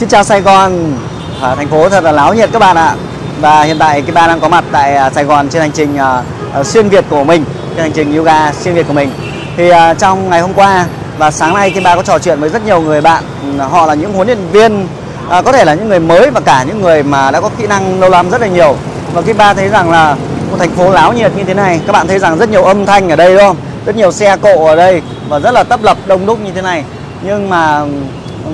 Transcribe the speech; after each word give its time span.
Xin 0.00 0.08
chào 0.08 0.24
Sài 0.24 0.40
Gòn, 0.40 0.94
à, 1.42 1.54
thành 1.54 1.68
phố 1.68 1.88
thật 1.88 2.04
là 2.04 2.12
láo 2.12 2.34
nhiệt 2.34 2.50
các 2.52 2.58
bạn 2.58 2.76
ạ. 2.76 2.94
Và 3.40 3.62
hiện 3.62 3.78
tại 3.78 4.02
cái 4.02 4.12
ba 4.12 4.26
đang 4.26 4.40
có 4.40 4.48
mặt 4.48 4.64
tại 4.72 4.96
à, 4.96 5.10
Sài 5.10 5.24
Gòn 5.24 5.48
trên 5.48 5.62
hành 5.62 5.70
trình 5.72 5.96
à, 5.96 6.22
à, 6.54 6.64
xuyên 6.64 6.88
Việt 6.88 7.04
của 7.10 7.24
mình, 7.24 7.44
trên 7.74 7.82
hành 7.82 7.92
trình 7.92 8.16
yoga 8.16 8.52
xuyên 8.52 8.74
Việt 8.74 8.86
của 8.86 8.92
mình. 8.92 9.12
Thì 9.56 9.68
à, 9.68 9.94
trong 9.94 10.30
ngày 10.30 10.40
hôm 10.40 10.54
qua 10.54 10.86
và 11.18 11.30
sáng 11.30 11.54
nay 11.54 11.70
cái 11.70 11.80
ba 11.84 11.96
có 11.96 12.02
trò 12.02 12.18
chuyện 12.18 12.40
với 12.40 12.50
rất 12.50 12.64
nhiều 12.66 12.80
người 12.80 13.00
bạn, 13.00 13.24
ừ, 13.42 13.64
họ 13.64 13.86
là 13.86 13.94
những 13.94 14.12
huấn 14.12 14.26
luyện 14.26 14.38
viên, 14.52 14.86
à, 15.30 15.42
có 15.42 15.52
thể 15.52 15.64
là 15.64 15.74
những 15.74 15.88
người 15.88 16.00
mới 16.00 16.30
và 16.30 16.40
cả 16.40 16.64
những 16.68 16.82
người 16.82 17.02
mà 17.02 17.30
đã 17.30 17.40
có 17.40 17.50
kỹ 17.58 17.66
năng 17.66 18.00
lâu 18.00 18.10
năm 18.10 18.30
rất 18.30 18.40
là 18.40 18.46
nhiều. 18.46 18.76
Và 19.12 19.22
cái 19.22 19.34
ba 19.34 19.54
thấy 19.54 19.68
rằng 19.68 19.90
là 19.90 20.16
một 20.50 20.56
thành 20.58 20.70
phố 20.70 20.90
láo 20.90 21.12
nhiệt 21.12 21.32
như 21.36 21.44
thế 21.44 21.54
này, 21.54 21.80
các 21.86 21.92
bạn 21.92 22.06
thấy 22.06 22.18
rằng 22.18 22.38
rất 22.38 22.50
nhiều 22.50 22.64
âm 22.64 22.86
thanh 22.86 23.08
ở 23.08 23.16
đây 23.16 23.34
đúng 23.34 23.42
không? 23.42 23.56
Rất 23.86 23.96
nhiều 23.96 24.12
xe 24.12 24.36
cộ 24.36 24.66
ở 24.66 24.76
đây 24.76 25.02
và 25.28 25.38
rất 25.38 25.50
là 25.50 25.64
tấp 25.64 25.82
lập 25.82 25.98
đông 26.06 26.26
đúc 26.26 26.38
như 26.44 26.50
thế 26.54 26.62
này. 26.62 26.84
Nhưng 27.22 27.50
mà 27.50 27.78
ừ, 27.78 27.88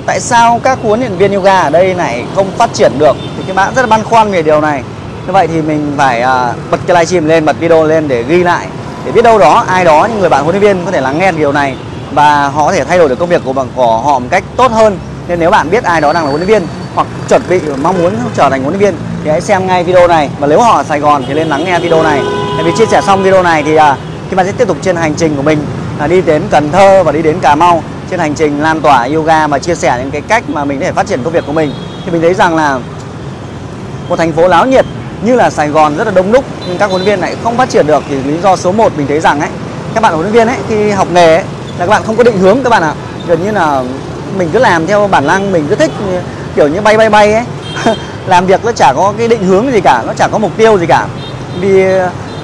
tại 0.05 0.19
sao 0.19 0.59
các 0.63 0.79
huấn 0.83 0.99
luyện 0.99 1.17
viên 1.17 1.31
yoga 1.31 1.59
ở 1.59 1.69
đây 1.69 1.93
này 1.93 2.25
không 2.35 2.51
phát 2.57 2.73
triển 2.73 2.91
được? 2.97 3.15
Thì 3.37 3.43
các 3.47 3.55
bạn 3.55 3.73
rất 3.75 3.81
là 3.81 3.87
băn 3.87 4.03
khoăn 4.03 4.31
về 4.31 4.41
điều 4.41 4.61
này. 4.61 4.83
Như 5.27 5.33
vậy 5.33 5.47
thì 5.47 5.61
mình 5.61 5.93
phải 5.97 6.21
uh, 6.21 6.71
bật 6.71 6.79
cái 6.87 6.95
livestream 6.95 7.25
lên 7.25 7.45
bật 7.45 7.59
video 7.59 7.83
lên 7.83 8.07
để 8.07 8.23
ghi 8.23 8.43
lại 8.43 8.67
để 9.05 9.11
biết 9.11 9.21
đâu 9.21 9.37
đó 9.39 9.65
ai 9.67 9.85
đó 9.85 10.07
những 10.09 10.19
người 10.19 10.29
bạn 10.29 10.43
huấn 10.43 10.55
luyện 10.59 10.75
viên 10.75 10.85
có 10.85 10.91
thể 10.91 11.01
lắng 11.01 11.19
nghe 11.19 11.31
điều 11.31 11.51
này 11.51 11.75
và 12.11 12.47
họ 12.47 12.65
có 12.65 12.71
thể 12.71 12.83
thay 12.83 12.97
đổi 12.97 13.09
được 13.09 13.19
công 13.19 13.29
việc 13.29 13.41
của 13.45 13.53
bằng 13.53 13.67
của 13.75 13.97
họ 13.97 14.19
một 14.19 14.27
cách 14.31 14.43
tốt 14.55 14.71
hơn. 14.71 14.99
Nên 15.27 15.39
nếu 15.39 15.51
bạn 15.51 15.69
biết 15.69 15.83
ai 15.83 16.01
đó 16.01 16.13
đang 16.13 16.23
là 16.23 16.29
huấn 16.29 16.41
luyện 16.41 16.47
viên 16.47 16.67
hoặc 16.95 17.07
chuẩn 17.29 17.41
bị 17.49 17.59
mong 17.81 18.01
muốn 18.01 18.13
trở 18.35 18.49
thành 18.49 18.63
huấn 18.63 18.79
luyện 18.79 18.91
viên 18.91 19.01
thì 19.23 19.29
hãy 19.29 19.41
xem 19.41 19.67
ngay 19.67 19.83
video 19.83 20.07
này. 20.07 20.29
Và 20.39 20.47
nếu 20.47 20.61
họ 20.61 20.77
ở 20.77 20.83
Sài 20.83 20.99
Gòn 20.99 21.23
thì 21.27 21.33
lên 21.33 21.47
lắng 21.47 21.65
nghe 21.65 21.79
video 21.79 22.03
này. 22.03 22.21
Tại 22.55 22.63
vì 22.63 22.71
chia 22.77 22.85
sẻ 22.85 23.01
xong 23.01 23.23
video 23.23 23.43
này 23.43 23.63
thì 23.63 23.75
uh, 23.75 23.81
khi 24.29 24.35
bạn 24.35 24.45
sẽ 24.45 24.51
tiếp 24.51 24.67
tục 24.67 24.77
trên 24.81 24.95
hành 24.95 25.13
trình 25.15 25.35
của 25.35 25.41
mình 25.41 25.59
là 25.99 26.07
đi 26.07 26.21
đến 26.21 26.41
Cần 26.49 26.71
Thơ 26.71 27.03
và 27.03 27.11
đi 27.11 27.21
đến 27.21 27.39
Cà 27.39 27.55
Mau 27.55 27.83
trên 28.09 28.19
hành 28.19 28.35
trình 28.35 28.61
lan 28.61 28.81
tỏa 28.81 29.07
yoga 29.15 29.47
và 29.47 29.59
chia 29.59 29.75
sẻ 29.75 29.97
những 29.99 30.11
cái 30.11 30.21
cách 30.21 30.43
mà 30.49 30.65
mình 30.65 30.79
để 30.79 30.91
phát 30.91 31.07
triển 31.07 31.23
công 31.23 31.33
việc 31.33 31.43
của 31.47 31.53
mình 31.53 31.73
thì 32.05 32.11
mình 32.11 32.21
thấy 32.21 32.33
rằng 32.33 32.55
là 32.55 32.79
một 34.09 34.15
thành 34.15 34.31
phố 34.31 34.47
láo 34.47 34.65
nhiệt 34.65 34.85
như 35.21 35.35
là 35.35 35.49
Sài 35.49 35.69
Gòn 35.69 35.97
rất 35.97 36.03
là 36.03 36.11
đông 36.11 36.31
đúc 36.31 36.45
nhưng 36.67 36.77
các 36.77 36.89
huấn 36.89 37.01
luyện 37.01 37.15
viên 37.15 37.21
lại 37.21 37.35
không 37.43 37.57
phát 37.57 37.69
triển 37.69 37.87
được 37.87 38.03
thì 38.09 38.23
lý 38.23 38.37
do 38.43 38.55
số 38.55 38.71
1 38.71 38.97
mình 38.97 39.07
thấy 39.07 39.19
rằng 39.19 39.39
ấy 39.39 39.49
các 39.93 40.01
bạn 40.01 40.13
huấn 40.13 40.25
luyện 40.25 40.33
viên 40.33 40.47
ấy 40.47 40.57
khi 40.69 40.91
học 40.91 41.07
nghề 41.11 41.35
ấy, 41.35 41.43
là 41.79 41.85
các 41.85 41.89
bạn 41.89 42.03
không 42.03 42.15
có 42.15 42.23
định 42.23 42.37
hướng 42.37 42.63
các 42.63 42.69
bạn 42.69 42.83
ạ. 42.83 42.93
Gần 43.27 43.43
như 43.43 43.51
là 43.51 43.83
mình 44.37 44.49
cứ 44.53 44.59
làm 44.59 44.87
theo 44.87 45.07
bản 45.07 45.27
năng 45.27 45.51
mình 45.51 45.65
cứ 45.69 45.75
thích 45.75 45.91
kiểu 46.55 46.67
như 46.67 46.81
bay 46.81 46.97
bay 46.97 47.09
bay 47.09 47.33
ấy. 47.33 47.43
Làm 48.27 48.45
việc 48.45 48.65
nó 48.65 48.71
chả 48.71 48.93
có 48.93 49.13
cái 49.17 49.27
định 49.27 49.43
hướng 49.43 49.71
gì 49.71 49.81
cả 49.81 50.03
nó 50.07 50.13
chả 50.13 50.27
có 50.27 50.37
mục 50.37 50.51
tiêu 50.57 50.77
gì 50.77 50.85
cả. 50.85 51.07
Vì 51.61 51.85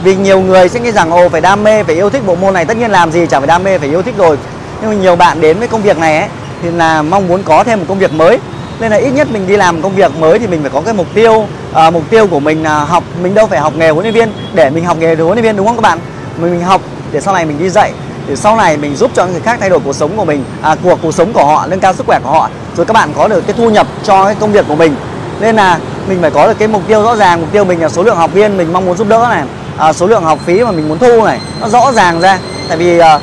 vì 0.03 0.15
nhiều 0.15 0.39
người 0.39 0.69
sẽ 0.69 0.79
nghĩ 0.79 0.91
rằng 0.91 1.11
ồ 1.11 1.29
phải 1.29 1.41
đam 1.41 1.63
mê 1.63 1.83
phải 1.83 1.95
yêu 1.95 2.09
thích 2.09 2.25
bộ 2.25 2.35
môn 2.35 2.53
này 2.53 2.65
tất 2.65 2.77
nhiên 2.77 2.91
làm 2.91 3.11
gì 3.11 3.25
chả 3.29 3.39
phải 3.39 3.47
đam 3.47 3.63
mê 3.63 3.77
phải 3.77 3.89
yêu 3.89 4.01
thích 4.01 4.15
rồi 4.17 4.37
nhưng 4.83 4.97
mà 4.97 5.03
nhiều 5.03 5.15
bạn 5.15 5.41
đến 5.41 5.59
với 5.59 5.67
công 5.67 5.81
việc 5.81 5.97
này 5.97 6.17
ấy, 6.17 6.29
thì 6.61 6.71
là 6.71 7.01
mong 7.01 7.27
muốn 7.27 7.43
có 7.43 7.63
thêm 7.63 7.79
một 7.79 7.85
công 7.89 7.99
việc 7.99 8.13
mới. 8.13 8.39
Nên 8.79 8.91
là 8.91 8.97
ít 8.97 9.11
nhất 9.11 9.27
mình 9.31 9.47
đi 9.47 9.57
làm 9.57 9.81
công 9.81 9.95
việc 9.95 10.11
mới 10.19 10.39
thì 10.39 10.47
mình 10.47 10.61
phải 10.61 10.71
có 10.73 10.81
cái 10.81 10.93
mục 10.93 11.07
tiêu 11.13 11.45
à, 11.73 11.89
mục 11.89 12.03
tiêu 12.09 12.27
của 12.27 12.39
mình 12.39 12.63
là 12.63 12.79
học 12.79 13.03
mình 13.21 13.33
đâu 13.33 13.47
phải 13.47 13.59
học 13.59 13.73
nghề 13.77 13.89
huấn 13.89 14.03
luyện 14.03 14.13
viên 14.13 14.31
để 14.53 14.69
mình 14.69 14.85
học 14.85 14.97
nghề 14.99 15.15
huấn 15.15 15.33
luyện 15.33 15.43
viên 15.43 15.55
đúng 15.55 15.67
không 15.67 15.75
các 15.75 15.81
bạn? 15.81 15.99
Mình, 16.37 16.51
mình 16.51 16.63
học 16.63 16.81
để 17.11 17.21
sau 17.21 17.33
này 17.33 17.45
mình 17.45 17.59
đi 17.59 17.69
dạy 17.69 17.91
để 18.27 18.35
sau 18.35 18.55
này 18.55 18.77
mình 18.77 18.95
giúp 18.95 19.11
cho 19.13 19.25
người 19.25 19.41
khác 19.41 19.57
thay 19.59 19.69
đổi 19.69 19.79
cuộc 19.79 19.95
sống 19.95 20.17
của 20.17 20.25
mình 20.25 20.43
à, 20.61 20.75
cuộc 20.83 20.99
cuộc 21.01 21.13
sống 21.13 21.33
của 21.33 21.45
họ 21.45 21.67
nâng 21.67 21.79
cao 21.79 21.93
sức 21.93 22.05
khỏe 22.05 22.19
của 22.23 22.31
họ 22.31 22.49
rồi 22.77 22.85
các 22.85 22.93
bạn 22.93 23.13
có 23.17 23.27
được 23.27 23.47
cái 23.47 23.55
thu 23.57 23.69
nhập 23.69 23.87
cho 24.03 24.25
cái 24.25 24.35
công 24.39 24.51
việc 24.51 24.65
của 24.67 24.75
mình. 24.75 24.95
Nên 25.39 25.55
là 25.55 25.79
mình 26.07 26.17
phải 26.21 26.31
có 26.31 26.47
được 26.47 26.59
cái 26.59 26.67
mục 26.67 26.81
tiêu 26.87 27.03
rõ 27.03 27.15
ràng 27.15 27.41
mục 27.41 27.51
tiêu 27.51 27.65
mình 27.65 27.81
là 27.81 27.89
số 27.89 28.03
lượng 28.03 28.17
học 28.17 28.33
viên 28.33 28.57
mình 28.57 28.73
mong 28.73 28.85
muốn 28.85 28.97
giúp 28.97 29.07
đỡ 29.07 29.27
này 29.29 29.43
à, 29.77 29.93
số 29.93 30.07
lượng 30.07 30.23
học 30.23 30.39
phí 30.45 30.63
mà 30.63 30.71
mình 30.71 30.89
muốn 30.89 30.99
thu 30.99 31.25
này 31.25 31.39
nó 31.61 31.67
rõ 31.67 31.91
ràng 31.91 32.21
ra. 32.21 32.39
Tại 32.67 32.77
vì 32.77 32.99
à, 32.99 33.19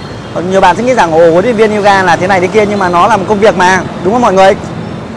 nhiều 0.50 0.60
bạn 0.60 0.76
sẽ 0.76 0.82
nghĩ 0.82 0.94
rằng 0.94 1.12
ồ 1.12 1.30
huấn 1.30 1.44
luyện 1.44 1.56
viên 1.56 1.76
yoga 1.76 2.02
là 2.02 2.16
thế 2.16 2.26
này 2.26 2.40
thế 2.40 2.46
kia 2.46 2.66
nhưng 2.66 2.78
mà 2.78 2.88
nó 2.88 3.06
là 3.06 3.16
một 3.16 3.24
công 3.28 3.38
việc 3.38 3.56
mà 3.56 3.82
đúng 4.04 4.12
không 4.12 4.22
mọi 4.22 4.32
người? 4.32 4.54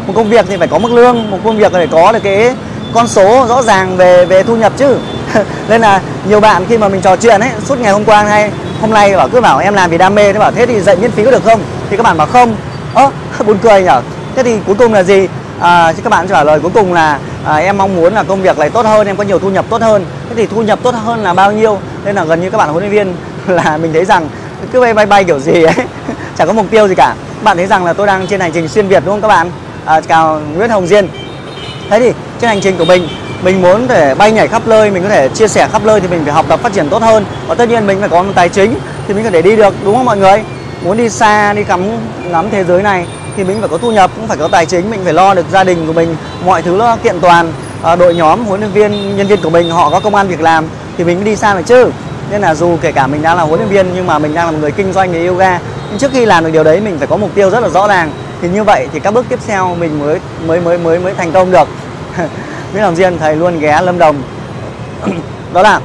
Một 0.08 0.14
công 0.16 0.30
việc 0.30 0.46
thì 0.50 0.58
phải 0.58 0.68
có 0.68 0.80
mức 0.80 0.92
lương 0.92 1.32
một 1.32 1.38
công 1.44 1.58
việc 1.58 1.72
phải 1.72 1.88
có 1.88 2.12
được 2.12 2.20
cái 2.24 2.56
con 2.94 3.08
số 3.08 3.46
rõ 3.50 3.62
ràng 3.62 3.98
về 3.98 4.26
về 4.26 4.44
thu 4.44 4.56
nhập 4.56 4.74
chứ. 4.78 4.98
Nên 5.70 5.82
là 5.82 6.02
nhiều 6.28 6.40
bạn 6.40 6.66
khi 6.70 6.78
mà 6.78 6.88
mình 6.88 7.02
trò 7.02 7.16
chuyện 7.16 7.42
ấy 7.42 7.50
suốt 7.66 7.80
ngày 7.80 7.92
hôm 7.92 8.06
qua 8.06 8.24
hay 8.24 8.52
hôm 8.82 8.92
nay 8.92 9.16
bảo 9.18 9.28
cứ 9.30 9.42
bảo 9.42 9.60
em 9.60 9.74
làm 9.74 9.90
vì 9.90 9.98
đam 9.98 10.16
mê 10.16 10.34
thế 10.34 10.40
bảo 10.40 10.52
thế 10.52 10.66
thì 10.66 10.82
dạy 10.82 10.96
miễn 10.96 11.12
phí 11.12 11.26
có 11.26 11.32
được 11.32 11.44
không? 11.44 11.62
Thì 11.90 11.98
các 11.98 12.04
bạn 12.04 12.18
bảo 12.18 12.28
không. 12.28 12.56
Ơ 12.94 13.10
buồn 13.46 13.58
cười 13.62 13.84
nhở. 13.84 14.02
Thế 14.36 14.44
thì 14.44 14.58
cuối 14.66 14.76
cùng 14.76 14.94
là 14.94 15.04
gì? 15.04 15.28
À, 15.60 15.94
các 16.04 16.10
bạn 16.10 16.28
trả 16.28 16.44
lời 16.44 16.60
cuối 16.60 16.72
cùng 16.74 16.94
là 16.94 17.20
à, 17.46 17.56
em 17.56 17.78
mong 17.78 17.96
muốn 17.96 18.14
là 18.14 18.24
công 18.24 18.42
việc 18.42 18.58
này 18.58 18.70
tốt 18.70 18.86
hơn 18.86 19.08
em 19.08 19.16
có 19.16 19.24
nhiều 19.24 19.40
thu 19.40 19.50
nhập 19.50 19.66
tốt 19.70 19.82
hơn. 19.82 20.06
Thế 20.30 20.36
thì 20.36 20.48
thu 20.48 20.62
nhập 20.62 20.80
tốt 20.84 20.96
hơn 20.96 21.24
là 21.24 21.34
bao 21.34 21.52
nhiêu? 21.52 21.80
Nên 22.06 22.16
là 22.16 22.24
gần 22.24 22.42
như 22.42 22.50
các 22.50 22.58
bạn 22.58 22.70
huấn 22.70 22.84
luyện 22.84 22.92
viên 22.92 23.16
là 23.56 23.78
mình 23.78 23.94
thấy 23.94 24.06
rằng 24.06 24.28
cứ 24.72 24.82
bay 24.82 24.94
bay 24.94 25.06
bay 25.06 25.24
kiểu 25.24 25.40
gì 25.40 25.64
ấy. 25.64 25.76
Chẳng 26.38 26.48
có 26.48 26.54
mục 26.54 26.66
tiêu 26.72 26.88
gì 26.88 26.96
cả. 26.96 27.16
Bạn 27.44 27.58
thấy 27.58 27.68
rằng 27.68 27.86
là 27.86 27.94
tôi 27.94 28.08
đang 28.08 28.28
trên 28.28 28.40
hành 28.40 28.52
trình 28.52 28.68
xuyên 28.68 28.88
việt 28.88 29.04
đúng 29.06 29.14
không 29.14 29.22
các 29.22 29.28
bạn? 29.28 29.52
À, 29.86 30.02
chào 30.02 30.42
nguyễn 30.56 30.70
hồng 30.70 30.88
diên. 30.88 31.08
Thế 31.90 32.00
thì 32.00 32.12
trên 32.42 32.48
hành 32.48 32.62
trình 32.62 32.78
của 32.78 32.86
mình 32.86 33.08
mình 33.44 33.62
muốn 33.62 33.88
để 33.88 34.16
bay 34.16 34.32
nhảy 34.32 34.48
khắp 34.48 34.68
nơi 34.68 34.92
mình 34.92 35.04
có 35.04 35.10
thể 35.10 35.30
chia 35.30 35.48
sẻ 35.48 35.68
khắp 35.72 35.82
nơi 35.86 36.00
thì 36.00 36.08
mình 36.08 36.22
phải 36.24 36.34
học 36.34 36.46
tập 36.50 36.60
phát 36.64 36.74
triển 36.74 36.90
tốt 36.90 37.02
hơn. 37.02 37.26
Và 37.48 37.56
tất 37.56 37.70
nhiên 37.70 37.88
mình 37.88 38.00
phải 38.00 38.10
có 38.10 38.24
một 38.24 38.32
tài 38.36 38.50
chính 38.50 38.76
thì 39.08 39.14
mình 39.14 39.24
có 39.24 39.30
thể 39.30 39.42
đi 39.42 39.56
được 39.56 39.74
đúng 39.84 39.96
không 39.96 40.06
mọi 40.06 40.18
người? 40.18 40.44
Muốn 40.84 40.98
đi 40.98 41.10
xa 41.10 41.54
đi 41.54 41.64
cắm 41.64 41.84
ngắm 42.32 42.50
thế 42.52 42.64
giới 42.64 42.84
này 42.84 43.08
thì 43.38 43.44
mình 43.44 43.60
phải 43.60 43.70
có 43.70 43.78
thu 43.78 43.92
nhập 43.92 44.12
cũng 44.16 44.28
phải 44.28 44.38
có 44.38 44.48
tài 44.48 44.66
chính 44.66 44.90
mình 44.90 45.00
phải 45.04 45.14
lo 45.14 45.34
được 45.34 45.46
gia 45.52 45.64
đình 45.64 45.88
của 45.88 45.94
mình 45.94 46.16
mọi 46.46 46.62
thứ 46.62 46.76
nó 46.80 46.96
kiện 47.04 47.20
toàn. 47.22 47.54
À, 47.84 47.96
đội 47.96 48.16
nhóm 48.16 48.46
huấn 48.46 48.60
luyện 48.60 48.72
viên 48.72 49.18
nhân 49.18 49.28
viên 49.28 49.42
của 49.42 49.50
mình 49.50 49.70
họ 49.70 49.90
có 49.90 50.00
công 50.00 50.16
an 50.16 50.28
việc 50.28 50.42
làm 50.42 50.66
thì 50.98 51.04
mình 51.04 51.18
mới 51.18 51.26
đi 51.26 51.36
xa 51.36 51.56
được 51.56 51.62
chứ 51.66 51.90
nên 52.32 52.42
là 52.42 52.56
dù 52.56 52.78
kể 52.82 52.92
cả 52.92 53.08
mình 53.08 53.22
đang 53.22 53.38
là 53.38 53.44
huấn 53.44 53.60
luyện 53.60 53.70
viên 53.70 53.94
nhưng 53.96 54.08
mà 54.08 54.20
mình 54.20 54.34
đang 54.34 54.46
là 54.46 54.52
một 54.52 54.58
người 54.62 54.72
kinh 54.72 54.94
doanh 54.94 55.12
về 55.12 55.28
yoga 55.28 55.60
nhưng 55.90 56.00
trước 56.00 56.12
khi 56.14 56.26
làm 56.26 56.44
được 56.44 56.50
điều 56.52 56.64
đấy 56.64 56.80
mình 56.80 56.98
phải 56.98 57.08
có 57.08 57.18
mục 57.18 57.30
tiêu 57.36 57.50
rất 57.50 57.60
là 57.60 57.70
rõ 57.70 57.88
ràng. 57.88 58.12
Thì 58.42 58.50
như 58.50 58.64
vậy 58.64 58.88
thì 58.94 59.00
các 59.00 59.14
bước 59.14 59.26
tiếp 59.30 59.40
theo 59.48 59.76
mình 59.76 60.00
mới 60.00 60.20
mới 60.48 60.62
mới 60.62 60.78
mới 60.78 61.00
mới 61.00 61.14
thành 61.14 61.32
công 61.32 61.52
được. 61.52 61.68
Nguyễn 62.72 62.84
Hồng 62.84 62.96
Diên 62.96 63.18
thầy 63.18 63.36
luôn 63.36 63.60
ghé 63.60 63.82
Lâm 63.82 63.98
Đồng. 63.98 64.22
Đó 65.54 65.62
là 65.62 65.80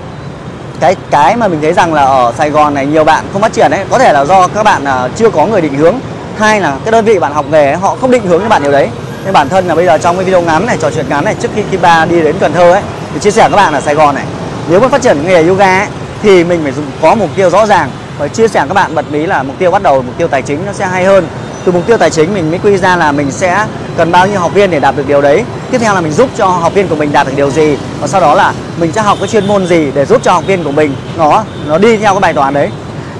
cái 0.81 0.97
cái 1.10 1.37
mà 1.37 1.49
mình 1.49 1.60
thấy 1.62 1.72
rằng 1.72 1.94
là 1.94 2.03
ở 2.03 2.32
Sài 2.38 2.50
Gòn 2.50 2.75
này 2.75 2.87
nhiều 2.87 3.05
bạn 3.05 3.25
không 3.32 3.43
phát 3.43 3.53
triển 3.53 3.70
đấy 3.70 3.84
có 3.91 3.99
thể 3.99 4.12
là 4.12 4.25
do 4.25 4.49
các 4.49 4.62
bạn 4.62 4.84
à, 4.84 5.09
chưa 5.16 5.31
có 5.31 5.47
người 5.47 5.60
định 5.60 5.75
hướng. 5.75 5.94
Hai 6.38 6.60
là 6.60 6.76
cái 6.84 6.93
đơn 6.93 7.05
vị 7.05 7.19
bạn 7.19 7.32
học 7.32 7.47
nghề 7.50 7.66
ấy, 7.66 7.76
họ 7.76 7.97
không 8.00 8.10
định 8.10 8.26
hướng 8.26 8.43
cho 8.43 8.49
bạn 8.49 8.62
điều 8.62 8.72
đấy. 8.72 8.88
Nên 9.25 9.32
bản 9.32 9.49
thân 9.49 9.66
là 9.66 9.75
bây 9.75 9.87
giờ 9.87 9.99
trong 9.99 10.16
cái 10.16 10.25
video 10.25 10.41
ngắn 10.41 10.66
này 10.66 10.76
trò 10.81 10.91
chuyện 10.91 11.06
ngắn 11.09 11.25
này 11.25 11.34
trước 11.41 11.49
khi 11.55 11.62
khi 11.70 11.76
ba 11.76 12.05
đi 12.05 12.22
đến 12.22 12.37
Cần 12.41 12.53
Thơ 12.53 12.72
ấy 12.72 12.82
thì 13.15 13.20
chia 13.20 13.31
sẻ 13.31 13.43
các 13.43 13.56
bạn 13.56 13.72
ở 13.75 13.81
Sài 13.81 13.94
Gòn 13.94 14.15
này. 14.15 14.25
Nếu 14.69 14.81
muốn 14.81 14.91
phát 14.91 15.03
triển 15.03 15.26
nghề 15.26 15.47
yoga 15.47 15.78
ấy, 15.78 15.88
thì 16.23 16.45
mình 16.45 16.61
phải 16.62 16.73
có 17.03 17.15
mục 17.15 17.31
tiêu 17.37 17.51
rõ 17.51 17.67
ràng 17.67 17.91
và 18.19 18.29
chia 18.29 18.49
sẻ 18.49 18.65
các 18.69 18.75
bạn 18.75 18.95
bật 18.95 19.12
mí 19.12 19.27
là 19.27 19.43
mục 19.43 19.59
tiêu 19.59 19.71
bắt 19.71 19.83
đầu 19.83 20.03
mục 20.03 20.19
tiêu 20.19 20.29
tài 20.29 20.43
chính 20.43 20.67
nó 20.67 20.73
sẽ 20.73 20.87
hay 20.87 21.05
hơn. 21.05 21.27
Từ 21.65 21.73
mục 21.73 21.87
tiêu 21.87 21.97
tài 21.97 22.11
chính 22.11 22.34
mình 22.34 22.51
mới 22.51 22.59
quy 22.59 22.77
ra 22.77 22.97
là 22.97 23.12
mình 23.12 23.31
sẽ 23.31 23.67
cần 23.97 24.12
bao 24.12 24.27
nhiêu 24.27 24.41
học 24.41 24.55
viên 24.55 24.71
để 24.71 24.81
đạt 24.81 24.97
được 24.97 25.09
điều 25.09 25.21
đấy. 25.21 25.45
Tiếp 25.71 25.79
theo 25.79 25.95
là 25.95 26.01
mình 26.01 26.12
giúp 26.12 26.31
cho 26.37 26.47
học 26.47 26.75
viên 26.75 26.89
của 26.89 26.97
mình 26.97 27.12
đạt 27.12 27.27
được 27.27 27.33
điều 27.37 27.51
gì 27.51 27.77
và 28.01 28.06
sau 28.06 28.21
đó 28.21 28.34
là 28.34 28.53
mình 28.81 28.93
sẽ 28.93 29.01
học 29.01 29.19
cái 29.21 29.29
chuyên 29.29 29.47
môn 29.47 29.67
gì 29.67 29.91
để 29.95 30.05
giúp 30.05 30.23
cho 30.25 30.33
học 30.33 30.45
viên 30.47 30.65
của 30.65 30.73
mình 30.73 30.95
nó 31.17 31.45
nó 31.67 31.79
đi 31.79 31.97
theo 31.97 32.12
cái 32.12 32.21
bài 32.21 32.33
toán 32.33 32.55
đấy. 32.55 32.71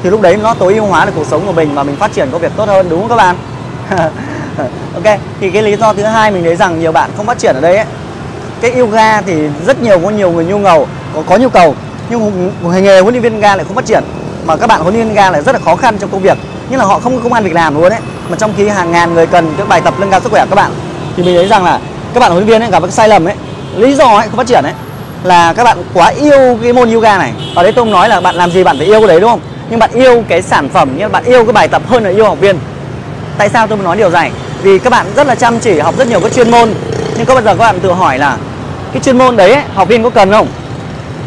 Thì 0.03 0.11
lúc 0.11 0.21
đấy 0.21 0.37
nó 0.43 0.55
tối 0.55 0.75
ưu 0.75 0.87
hóa 0.87 1.05
được 1.05 1.13
cuộc 1.15 1.27
sống 1.27 1.47
của 1.47 1.53
mình 1.53 1.75
và 1.75 1.83
mình 1.83 1.97
phát 1.97 2.13
triển 2.13 2.29
công 2.33 2.41
việc 2.41 2.53
tốt 2.57 2.69
hơn 2.69 2.87
đúng 2.89 3.01
không 3.01 3.09
các 3.09 3.17
bạn? 3.17 3.37
Ok 4.95 5.19
thì 5.41 5.51
cái 5.51 5.63
lý 5.63 5.77
do 5.77 5.93
thứ 5.93 6.03
hai 6.03 6.31
mình 6.31 6.45
thấy 6.45 6.57
rằng 6.57 6.81
nhiều 6.81 6.93
bạn 6.93 7.11
không 7.17 7.27
phát 7.27 7.39
triển 7.39 7.55
ở 7.55 7.61
đây 7.61 7.77
ấy. 7.77 7.87
Cái 8.61 8.73
yoga 8.73 9.21
thì 9.21 9.35
rất 9.67 9.83
nhiều 9.83 9.99
có 9.99 10.11
nhiều 10.11 10.31
người 10.31 10.45
nhu 10.45 10.65
cầu 10.65 10.89
có, 11.15 11.23
có 11.27 11.37
nhu 11.37 11.49
cầu 11.49 11.75
nhưng 12.11 12.53
nghề 12.63 13.01
huấn 13.01 13.15
luyện 13.15 13.23
viên 13.23 13.41
ga 13.41 13.57
lại 13.57 13.65
không 13.65 13.77
phát 13.77 13.87
triển 13.87 14.05
mà 14.47 14.57
các 14.57 14.67
bạn 14.67 14.81
huấn 14.81 14.95
luyện 14.95 15.07
viên 15.07 15.15
ga 15.15 15.31
lại 15.31 15.43
rất 15.43 15.53
là 15.53 15.59
khó 15.65 15.77
khăn 15.77 15.99
trong 15.99 16.11
công 16.11 16.23
việc. 16.23 16.39
Như 16.71 16.77
là 16.77 16.85
họ 16.85 16.99
không 16.99 17.17
có 17.17 17.23
công 17.23 17.33
an 17.33 17.45
việc 17.45 17.55
làm 17.55 17.75
luôn 17.81 17.91
đấy 17.91 18.01
mà 18.29 18.37
trong 18.37 18.53
khi 18.57 18.69
hàng 18.69 18.93
ngàn 18.93 19.15
người 19.15 19.27
cần 19.27 19.55
cái 19.57 19.67
bài 19.67 19.81
tập 19.81 19.95
nâng 19.99 20.11
cao 20.11 20.21
sức 20.21 20.33
khỏe 20.33 20.47
các 20.51 20.57
bạn 20.57 20.71
thì 21.17 21.23
mình 21.23 21.35
thấy 21.37 21.49
rằng 21.49 21.65
là 21.65 21.81
các 22.15 22.21
bạn 22.21 22.31
huấn 22.31 22.47
luyện 22.47 22.53
viên 22.53 22.63
ấy 22.63 22.71
gặp 22.71 22.83
cái 22.83 22.91
sai 22.91 23.09
lầm 23.09 23.25
ấy 23.25 23.35
lý 23.77 23.95
do 23.95 24.05
ấy 24.05 24.27
không 24.29 24.37
phát 24.37 24.47
triển 24.47 24.65
ấy 24.65 24.73
là 25.25 25.53
các 25.53 25.65
bạn 25.65 25.79
quá 25.95 26.09
yêu 26.09 26.59
cái 26.63 26.73
môn 26.73 26.95
yoga 26.95 27.19
này. 27.19 27.33
Ở 27.55 27.63
đây 27.63 27.73
tôi 27.73 27.85
không 27.85 27.93
nói 27.93 28.09
là 28.09 28.21
bạn 28.21 28.35
làm 28.35 28.51
gì 28.51 28.65
bạn 28.65 28.79
phải 28.79 28.87
yêu 28.87 29.01
cái 29.01 29.09
đấy 29.09 29.21
đúng 29.21 29.31
không? 29.31 29.41
Nhưng 29.71 29.79
bạn 29.79 29.91
yêu 29.93 30.25
cái 30.29 30.43
sản 30.43 30.69
phẩm 30.69 30.89
nhưng 30.97 31.13
bạn 31.13 31.25
yêu 31.25 31.45
cái 31.45 31.53
bài 31.53 31.69
tập 31.69 31.83
hơn 31.89 32.05
là 32.05 32.11
yêu 32.11 32.25
học 32.25 32.41
viên. 32.41 32.59
Tại 33.39 33.49
sao 33.49 33.67
tôi 33.67 33.77
muốn 33.77 33.85
nói 33.85 33.97
điều 33.97 34.11
này? 34.11 34.31
Vì 34.63 34.79
các 34.79 34.91
bạn 34.91 35.07
rất 35.17 35.27
là 35.27 35.35
chăm 35.35 35.59
chỉ 35.59 35.79
học 35.79 35.95
rất 35.99 36.09
nhiều 36.09 36.21
các 36.21 36.33
chuyên 36.33 36.51
môn 36.51 36.75
nhưng 37.17 37.27
có 37.27 37.35
bao 37.35 37.43
giờ 37.43 37.55
các 37.55 37.59
bạn 37.59 37.81
tự 37.81 37.93
hỏi 37.93 38.19
là 38.19 38.37
cái 38.93 39.03
chuyên 39.03 39.19
môn 39.19 39.37
đấy 39.37 39.53
ấy, 39.53 39.62
học 39.75 39.88
viên 39.88 40.03
có 40.03 40.11
cần 40.11 40.31
không? 40.32 40.47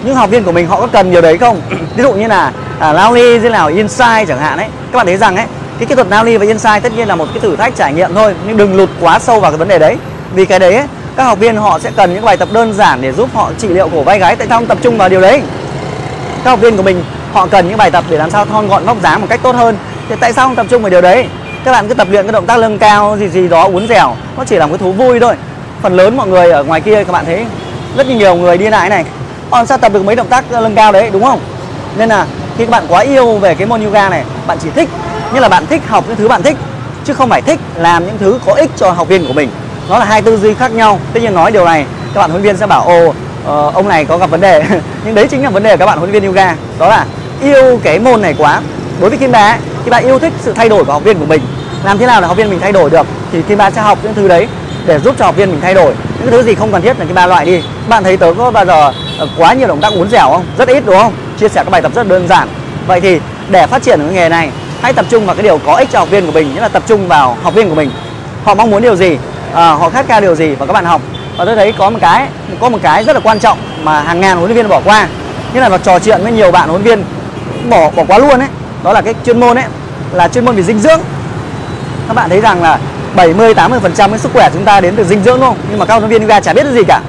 Những 0.03 0.15
học 0.15 0.29
viên 0.29 0.43
của 0.43 0.51
mình 0.51 0.67
họ 0.67 0.79
có 0.79 0.87
cần 0.87 1.11
nhiều 1.11 1.21
đấy 1.21 1.37
không? 1.37 1.61
Ví 1.95 2.03
dụ 2.03 2.13
như 2.13 2.27
là 2.27 2.51
à, 2.79 2.93
Laoli 2.93 3.39
như 3.39 3.49
nào 3.49 3.67
Insight 3.67 4.27
chẳng 4.27 4.39
hạn 4.39 4.57
ấy 4.57 4.67
các 4.91 4.97
bạn 4.97 5.05
thấy 5.05 5.17
rằng 5.17 5.35
ấy 5.35 5.45
cái 5.79 5.85
kỹ 5.85 5.95
thuật 5.95 6.07
Laoli 6.09 6.37
và 6.37 6.45
Insight 6.45 6.83
tất 6.83 6.91
nhiên 6.95 7.07
là 7.07 7.15
một 7.15 7.25
cái 7.33 7.39
thử 7.39 7.55
thách 7.55 7.75
trải 7.75 7.93
nghiệm 7.93 8.13
thôi 8.13 8.33
nhưng 8.47 8.57
đừng 8.57 8.75
lụt 8.75 8.89
quá 9.01 9.19
sâu 9.19 9.39
vào 9.39 9.51
cái 9.51 9.57
vấn 9.57 9.67
đề 9.67 9.79
đấy. 9.79 9.97
Vì 10.33 10.45
cái 10.45 10.59
đấy 10.59 10.75
ấy, 10.75 10.85
các 11.15 11.23
học 11.23 11.39
viên 11.39 11.55
họ 11.55 11.79
sẽ 11.79 11.91
cần 11.95 12.13
những 12.13 12.25
bài 12.25 12.37
tập 12.37 12.49
đơn 12.51 12.73
giản 12.73 13.01
để 13.01 13.11
giúp 13.11 13.29
họ 13.33 13.51
trị 13.57 13.67
liệu 13.67 13.89
cổ 13.89 14.03
vai 14.03 14.19
gáy 14.19 14.35
tại 14.35 14.47
sao 14.47 14.59
không 14.59 14.67
tập 14.67 14.77
trung 14.81 14.97
vào 14.97 15.09
điều 15.09 15.21
đấy? 15.21 15.41
Các 16.43 16.49
học 16.49 16.59
viên 16.59 16.77
của 16.77 16.83
mình 16.83 17.03
họ 17.33 17.47
cần 17.47 17.67
những 17.67 17.77
bài 17.77 17.91
tập 17.91 18.03
để 18.09 18.17
làm 18.17 18.31
sao 18.31 18.45
thon 18.45 18.67
gọn 18.67 18.85
vóc 18.85 18.97
dáng 19.03 19.21
một 19.21 19.27
cách 19.29 19.39
tốt 19.43 19.55
hơn. 19.55 19.77
Thì 20.09 20.15
tại 20.19 20.33
sao 20.33 20.47
không 20.47 20.55
tập 20.55 20.65
trung 20.69 20.81
vào 20.81 20.89
điều 20.89 21.01
đấy? 21.01 21.27
Các 21.63 21.71
bạn 21.71 21.87
cứ 21.87 21.93
tập 21.93 22.07
luyện 22.11 22.25
cái 22.25 22.31
động 22.31 22.45
tác 22.45 22.57
lưng 22.57 22.77
cao 22.77 23.17
gì 23.19 23.29
gì 23.29 23.47
đó 23.47 23.69
uốn 23.73 23.87
dẻo 23.87 24.15
nó 24.37 24.43
chỉ 24.45 24.55
là 24.55 24.65
một 24.65 24.71
cái 24.71 24.77
thú 24.77 24.91
vui 24.91 25.19
thôi. 25.19 25.35
Phần 25.81 25.93
lớn 25.93 26.17
mọi 26.17 26.27
người 26.27 26.51
ở 26.51 26.63
ngoài 26.63 26.81
kia 26.81 27.03
các 27.03 27.11
bạn 27.11 27.25
thấy 27.25 27.45
rất 27.97 28.07
nhiều 28.07 28.35
người 28.35 28.57
đi 28.57 28.69
lại 28.69 28.89
này 28.89 29.05
họ 29.51 29.65
sao 29.65 29.77
tập 29.77 29.93
được 29.93 30.05
mấy 30.05 30.15
động 30.15 30.27
tác 30.27 30.51
lưng 30.51 30.75
cao 30.75 30.91
đấy, 30.91 31.09
đúng 31.13 31.23
không? 31.23 31.39
Nên 31.97 32.09
là 32.09 32.25
khi 32.57 32.65
các 32.65 32.71
bạn 32.71 32.85
quá 32.87 33.01
yêu 33.01 33.37
về 33.37 33.55
cái 33.55 33.67
môn 33.67 33.85
yoga 33.85 34.09
này, 34.09 34.23
bạn 34.47 34.57
chỉ 34.61 34.69
thích 34.75 34.89
như 35.33 35.39
là 35.39 35.49
bạn 35.49 35.65
thích 35.67 35.81
học 35.87 36.03
những 36.07 36.17
thứ 36.17 36.27
bạn 36.27 36.43
thích, 36.43 36.57
chứ 37.05 37.13
không 37.13 37.29
phải 37.29 37.41
thích 37.41 37.59
làm 37.75 38.05
những 38.05 38.17
thứ 38.17 38.39
có 38.45 38.53
ích 38.53 38.69
cho 38.75 38.91
học 38.91 39.07
viên 39.07 39.27
của 39.27 39.33
mình. 39.33 39.49
Nó 39.89 39.99
là 39.99 40.05
hai 40.05 40.21
tư 40.21 40.37
duy 40.37 40.53
khác 40.53 40.71
nhau. 40.71 40.99
Tuy 41.13 41.21
nhiên 41.21 41.33
nói 41.33 41.51
điều 41.51 41.65
này, 41.65 41.85
các 42.13 42.21
bạn 42.21 42.29
huấn 42.29 42.41
luyện 42.41 42.53
viên 42.53 42.59
sẽ 42.59 42.67
bảo, 42.67 42.81
ồ 42.81 43.13
ờ, 43.45 43.71
ông 43.73 43.87
này 43.87 44.05
có 44.05 44.17
gặp 44.17 44.29
vấn 44.29 44.41
đề. 44.41 44.63
Nhưng 45.05 45.15
đấy 45.15 45.27
chính 45.27 45.43
là 45.43 45.49
vấn 45.49 45.63
đề 45.63 45.71
của 45.71 45.79
các 45.79 45.85
bạn 45.85 45.97
huấn 45.97 46.11
luyện 46.11 46.23
viên 46.23 46.31
yoga. 46.31 46.55
Đó 46.79 46.89
là 46.89 47.05
yêu 47.41 47.79
cái 47.83 47.99
môn 47.99 48.21
này 48.21 48.35
quá. 48.37 48.61
Đối 48.99 49.09
với 49.09 49.19
kim 49.19 49.31
ba 49.31 49.57
khi 49.85 49.91
bạn 49.91 50.05
yêu 50.05 50.19
thích 50.19 50.33
sự 50.41 50.53
thay 50.53 50.69
đổi 50.69 50.85
của 50.85 50.93
học 50.93 51.03
viên 51.03 51.19
của 51.19 51.25
mình. 51.25 51.41
Làm 51.83 51.97
thế 51.97 52.05
nào 52.05 52.21
để 52.21 52.27
học 52.27 52.37
viên 52.37 52.49
mình 52.49 52.59
thay 52.59 52.71
đổi 52.71 52.89
được, 52.89 53.07
thì 53.31 53.41
kim 53.41 53.57
ba 53.57 53.71
sẽ 53.71 53.81
học 53.81 53.97
những 54.03 54.13
thứ 54.13 54.27
đấy 54.27 54.47
để 54.85 54.99
giúp 54.99 55.15
cho 55.19 55.25
học 55.25 55.35
viên 55.35 55.49
mình 55.49 55.59
thay 55.61 55.73
đổi 55.73 55.93
những 56.21 56.31
thứ 56.31 56.43
gì 56.43 56.55
không 56.55 56.71
cần 56.71 56.81
thiết 56.81 56.99
là 56.99 57.05
cái 57.05 57.13
ba 57.13 57.27
loại 57.27 57.45
đi. 57.45 57.61
Bạn 57.89 58.03
thấy 58.03 58.17
tớ 58.17 58.33
có 58.37 58.51
bao 58.51 58.65
giờ 58.65 58.91
ờ, 59.17 59.27
quá 59.37 59.53
nhiều 59.53 59.67
động 59.67 59.81
tác 59.81 59.93
uốn 59.93 60.09
dẻo 60.09 60.29
không? 60.29 60.45
Rất 60.57 60.67
ít 60.67 60.83
đúng 60.85 60.97
không? 60.97 61.13
Chia 61.39 61.49
sẻ 61.49 61.63
các 61.63 61.69
bài 61.69 61.81
tập 61.81 61.91
rất 61.95 62.07
đơn 62.07 62.27
giản. 62.27 62.47
Vậy 62.87 63.01
thì 63.01 63.19
để 63.49 63.67
phát 63.67 63.83
triển 63.83 63.99
cái 63.99 64.13
nghề 64.13 64.29
này 64.29 64.49
hãy 64.81 64.93
tập 64.93 65.05
trung 65.09 65.25
vào 65.25 65.35
cái 65.35 65.43
điều 65.43 65.57
có 65.57 65.75
ích 65.75 65.89
cho 65.91 65.99
học 65.99 66.09
viên 66.09 66.25
của 66.25 66.31
mình 66.31 66.53
nghĩa 66.53 66.61
là 66.61 66.69
tập 66.69 66.83
trung 66.87 67.07
vào 67.07 67.37
học 67.43 67.53
viên 67.53 67.69
của 67.69 67.75
mình. 67.75 67.91
Họ 68.43 68.55
mong 68.55 68.71
muốn 68.71 68.81
điều 68.81 68.95
gì? 68.95 69.17
À, 69.53 69.71
họ 69.71 69.89
khát 69.89 70.07
khao 70.07 70.21
điều 70.21 70.35
gì 70.35 70.55
và 70.55 70.65
các 70.65 70.73
bạn 70.73 70.85
học? 70.85 71.01
Và 71.37 71.45
tôi 71.45 71.55
thấy 71.55 71.73
có 71.77 71.89
một 71.89 71.99
cái 72.01 72.27
có 72.59 72.69
một 72.69 72.79
cái 72.81 73.03
rất 73.03 73.13
là 73.13 73.19
quan 73.19 73.39
trọng 73.39 73.57
mà 73.83 74.01
hàng 74.01 74.21
ngàn 74.21 74.37
huấn 74.37 74.49
luyện 74.49 74.57
viên 74.57 74.69
bỏ 74.69 74.81
qua. 74.85 75.07
Như 75.53 75.59
là 75.59 75.69
nó 75.69 75.77
trò 75.77 75.99
chuyện 75.99 76.23
với 76.23 76.31
nhiều 76.31 76.51
bạn 76.51 76.69
huấn 76.69 76.83
luyện 76.83 76.99
viên 76.99 77.05
bỏ 77.69 77.89
bỏ 77.95 78.03
quá 78.07 78.17
luôn 78.17 78.39
ấy. 78.39 78.49
Đó 78.83 78.93
là 78.93 79.01
cái 79.01 79.13
chuyên 79.25 79.39
môn 79.39 79.57
ấy 79.57 79.65
là 80.11 80.27
chuyên 80.27 80.45
môn 80.45 80.55
về 80.55 80.63
dinh 80.63 80.79
dưỡng. 80.79 80.99
Các 82.07 82.13
bạn 82.13 82.29
thấy 82.29 82.41
rằng 82.41 82.61
là 82.61 82.79
70 83.15 83.53
80 83.53 83.79
phần 83.79 83.93
trăm 83.93 84.09
cái 84.09 84.19
sức 84.19 84.31
khỏe 84.33 84.49
chúng 84.53 84.65
ta 84.65 84.81
đến 84.81 84.93
từ 84.97 85.03
dinh 85.03 85.23
dưỡng 85.23 85.39
đúng 85.39 85.45
không? 85.45 85.57
Nhưng 85.69 85.79
mà 85.79 85.85
các 85.85 85.93
huấn 85.93 86.09
luyện 86.09 86.19
viên 86.19 86.21
yoga 86.21 86.39
chả 86.39 86.53
biết 86.53 86.63
cái 86.63 86.73
gì 86.73 86.83
cả. 86.83 87.01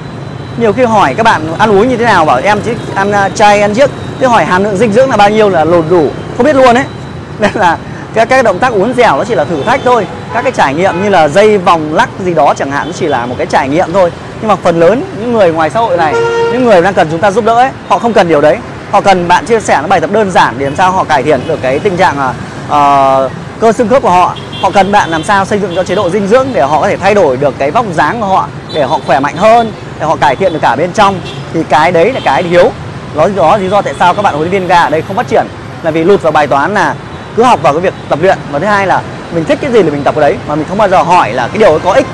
Nhiều 0.57 0.73
khi 0.73 0.83
hỏi 0.83 1.13
các 1.17 1.23
bạn 1.23 1.41
ăn 1.57 1.71
uống 1.71 1.89
như 1.89 1.97
thế 1.97 2.05
nào 2.05 2.25
bảo 2.25 2.39
em 2.43 2.59
chỉ 2.65 2.71
ăn 2.95 3.11
à, 3.11 3.29
chay 3.29 3.61
ăn 3.61 3.73
chiếc. 3.73 3.89
Thế 4.19 4.27
hỏi 4.27 4.45
hàm 4.45 4.63
lượng 4.63 4.77
dinh 4.77 4.93
dưỡng 4.93 5.09
là 5.09 5.17
bao 5.17 5.29
nhiêu 5.29 5.49
là 5.49 5.63
lột 5.63 5.85
đủ 5.89 6.07
không 6.37 6.45
biết 6.45 6.55
luôn 6.55 6.75
ấy. 6.75 6.85
Nên 7.39 7.51
là 7.53 7.77
các 8.13 8.29
cái 8.29 8.43
động 8.43 8.59
tác 8.59 8.73
uốn 8.73 8.93
dẻo 8.93 9.17
nó 9.17 9.23
chỉ 9.23 9.35
là 9.35 9.43
thử 9.43 9.63
thách 9.63 9.81
thôi. 9.83 10.07
Các 10.33 10.41
cái 10.41 10.51
trải 10.51 10.73
nghiệm 10.73 11.03
như 11.03 11.09
là 11.09 11.27
dây 11.27 11.57
vòng 11.57 11.93
lắc 11.93 12.09
gì 12.25 12.33
đó 12.33 12.53
chẳng 12.57 12.71
hạn 12.71 12.87
nó 12.87 12.93
chỉ 12.99 13.07
là 13.07 13.25
một 13.25 13.35
cái 13.37 13.47
trải 13.47 13.69
nghiệm 13.69 13.93
thôi. 13.93 14.11
Nhưng 14.41 14.47
mà 14.47 14.55
phần 14.55 14.79
lớn 14.79 15.03
những 15.19 15.33
người 15.33 15.51
ngoài 15.51 15.69
xã 15.69 15.79
hội 15.79 15.97
này 15.97 16.13
những 16.53 16.65
người 16.65 16.81
đang 16.81 16.93
cần 16.93 17.07
chúng 17.11 17.19
ta 17.19 17.31
giúp 17.31 17.45
đỡ 17.45 17.55
ấy 17.55 17.69
họ 17.87 17.99
không 17.99 18.13
cần 18.13 18.27
điều 18.27 18.41
đấy. 18.41 18.57
Họ 18.91 19.01
cần 19.01 19.27
bạn 19.27 19.45
chia 19.45 19.59
sẻ 19.59 19.77
những 19.81 19.89
bài 19.89 20.01
tập 20.01 20.11
đơn 20.13 20.31
giản 20.31 20.55
để 20.57 20.65
làm 20.65 20.75
sao 20.75 20.91
họ 20.91 21.03
cải 21.03 21.23
thiện 21.23 21.39
được 21.47 21.59
cái 21.61 21.79
tình 21.79 21.97
trạng 21.97 22.33
uh, 22.67 23.31
cơ 23.63 23.71
xương 23.71 23.87
khớp 23.87 24.01
của 24.01 24.09
họ. 24.09 24.35
Họ 24.61 24.71
cần 24.71 24.91
bạn 24.91 25.09
làm 25.09 25.23
sao 25.23 25.45
xây 25.45 25.59
dựng 25.59 25.75
cho 25.75 25.83
chế 25.83 25.95
độ 25.95 26.09
dinh 26.09 26.27
dưỡng 26.27 26.47
để 26.53 26.61
họ 26.61 26.81
có 26.81 26.87
thể 26.87 26.97
thay 26.97 27.15
đổi 27.15 27.37
được 27.37 27.53
cái 27.57 27.71
vóc 27.71 27.85
dáng 27.93 28.19
của 28.19 28.25
họ, 28.25 28.47
để 28.73 28.83
họ 28.83 28.99
khỏe 29.05 29.19
mạnh 29.19 29.35
hơn, 29.37 29.71
để 29.99 30.05
họ 30.05 30.15
cải 30.15 30.35
thiện 30.35 30.53
được 30.53 30.59
cả 30.61 30.75
bên 30.75 30.93
trong. 30.93 31.21
Thì 31.53 31.63
cái 31.69 31.91
đấy 31.91 32.13
là 32.13 32.19
cái 32.25 32.43
thiếu 32.43 32.71
đó 33.15 33.29
đó 33.35 33.57
lý 33.57 33.69
do 33.69 33.81
tại 33.81 33.93
sao 33.99 34.13
các 34.13 34.21
bạn 34.21 34.33
huấn 34.33 34.49
luyện 34.49 34.61
viên 34.61 34.67
ga 34.67 34.79
ở 34.79 34.89
đây 34.89 35.01
không 35.01 35.15
phát 35.15 35.27
triển. 35.27 35.47
Là 35.83 35.91
vì 35.91 36.03
lụt 36.03 36.21
vào 36.21 36.31
bài 36.31 36.47
toán 36.47 36.73
là 36.73 36.95
cứ 37.35 37.43
học 37.43 37.59
vào 37.61 37.73
cái 37.73 37.81
việc 37.81 37.93
tập 38.09 38.19
luyện. 38.21 38.37
Và 38.51 38.59
thứ 38.59 38.65
hai 38.65 38.87
là 38.87 39.01
mình 39.35 39.45
thích 39.45 39.59
cái 39.61 39.71
gì 39.71 39.83
thì 39.83 39.89
mình 39.89 40.03
tập 40.03 40.15
cái 40.15 40.21
đấy, 40.21 40.37
mà 40.47 40.55
mình 40.55 40.65
không 40.69 40.77
bao 40.77 40.89
giờ 40.89 41.01
hỏi 41.01 41.33
là 41.33 41.47
cái 41.47 41.57
điều 41.57 41.69
ấy 41.69 41.79
có 41.79 41.91
ích 41.91 42.05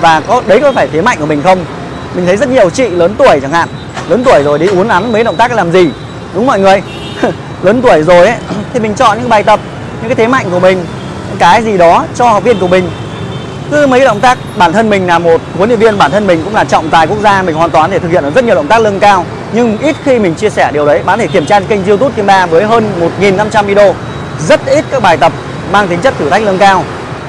và 0.00 0.20
có, 0.20 0.42
đấy 0.46 0.60
có 0.60 0.72
phải 0.72 0.88
thế 0.92 1.02
mạnh 1.02 1.18
của 1.20 1.26
mình 1.26 1.42
không. 1.42 1.64
Mình 2.14 2.26
thấy 2.26 2.36
rất 2.36 2.48
nhiều 2.48 2.70
chị 2.70 2.88
lớn 2.88 3.14
tuổi 3.18 3.40
chẳng 3.40 3.52
hạn, 3.52 3.68
lớn 4.08 4.22
tuổi 4.24 4.42
rồi 4.42 4.58
đi 4.58 4.66
uốn 4.66 4.88
nắn 4.88 5.12
mấy 5.12 5.24
động 5.24 5.36
tác 5.36 5.52
làm 5.52 5.72
gì, 5.72 5.88
đúng 6.34 6.46
mọi 6.46 6.60
người? 6.60 6.82
Lớn 7.62 7.82
tuổi 7.82 8.02
rồi 8.02 8.26
ấy, 8.26 8.36
thì 8.72 8.80
mình 8.80 8.94
chọn 8.94 9.18
những 9.18 9.28
bài 9.28 9.42
tập 9.42 9.60
những 10.04 10.16
cái 10.16 10.26
thế 10.26 10.32
mạnh 10.32 10.46
của 10.50 10.60
mình, 10.60 10.84
những 11.28 11.38
cái 11.38 11.62
gì 11.62 11.78
đó 11.78 12.04
cho 12.14 12.28
học 12.28 12.44
viên 12.44 12.58
của 12.58 12.68
mình. 12.68 12.90
Cứ 13.70 13.86
mấy 13.86 14.00
động 14.00 14.20
tác 14.20 14.38
bản 14.56 14.72
thân 14.72 14.90
mình 14.90 15.06
là 15.06 15.18
một 15.18 15.40
huấn 15.56 15.68
luyện 15.68 15.78
viên, 15.78 15.98
bản 15.98 16.10
thân 16.10 16.26
mình 16.26 16.40
cũng 16.44 16.54
là 16.54 16.64
trọng 16.64 16.90
tài 16.90 17.06
quốc 17.06 17.18
gia, 17.22 17.42
mình 17.42 17.54
hoàn 17.54 17.70
toàn 17.70 17.90
để 17.90 17.98
thực 17.98 18.10
hiện 18.10 18.22
được 18.22 18.34
rất 18.34 18.44
nhiều 18.44 18.54
động 18.54 18.66
tác 18.66 18.80
lưng 18.80 19.00
cao. 19.00 19.24
Nhưng 19.52 19.78
ít 19.78 19.96
khi 20.04 20.18
mình 20.18 20.34
chia 20.34 20.50
sẻ 20.50 20.70
điều 20.72 20.86
đấy. 20.86 21.00
Bạn 21.06 21.18
thể 21.18 21.26
kiểm 21.26 21.46
tra 21.46 21.60
trên 21.60 21.68
kênh 21.68 21.86
youtube 21.86 22.14
kim 22.16 22.26
ba 22.26 22.46
với 22.46 22.64
hơn 22.64 23.10
1.500 23.20 23.64
video. 23.64 23.94
Rất 24.48 24.66
ít 24.66 24.84
các 24.90 25.02
bài 25.02 25.16
tập 25.16 25.32
mang 25.72 25.88
tính 25.88 25.98
chất 26.00 26.14
thử 26.18 26.30
thách 26.30 26.42
lưng 26.42 26.58
cao. 26.58 26.84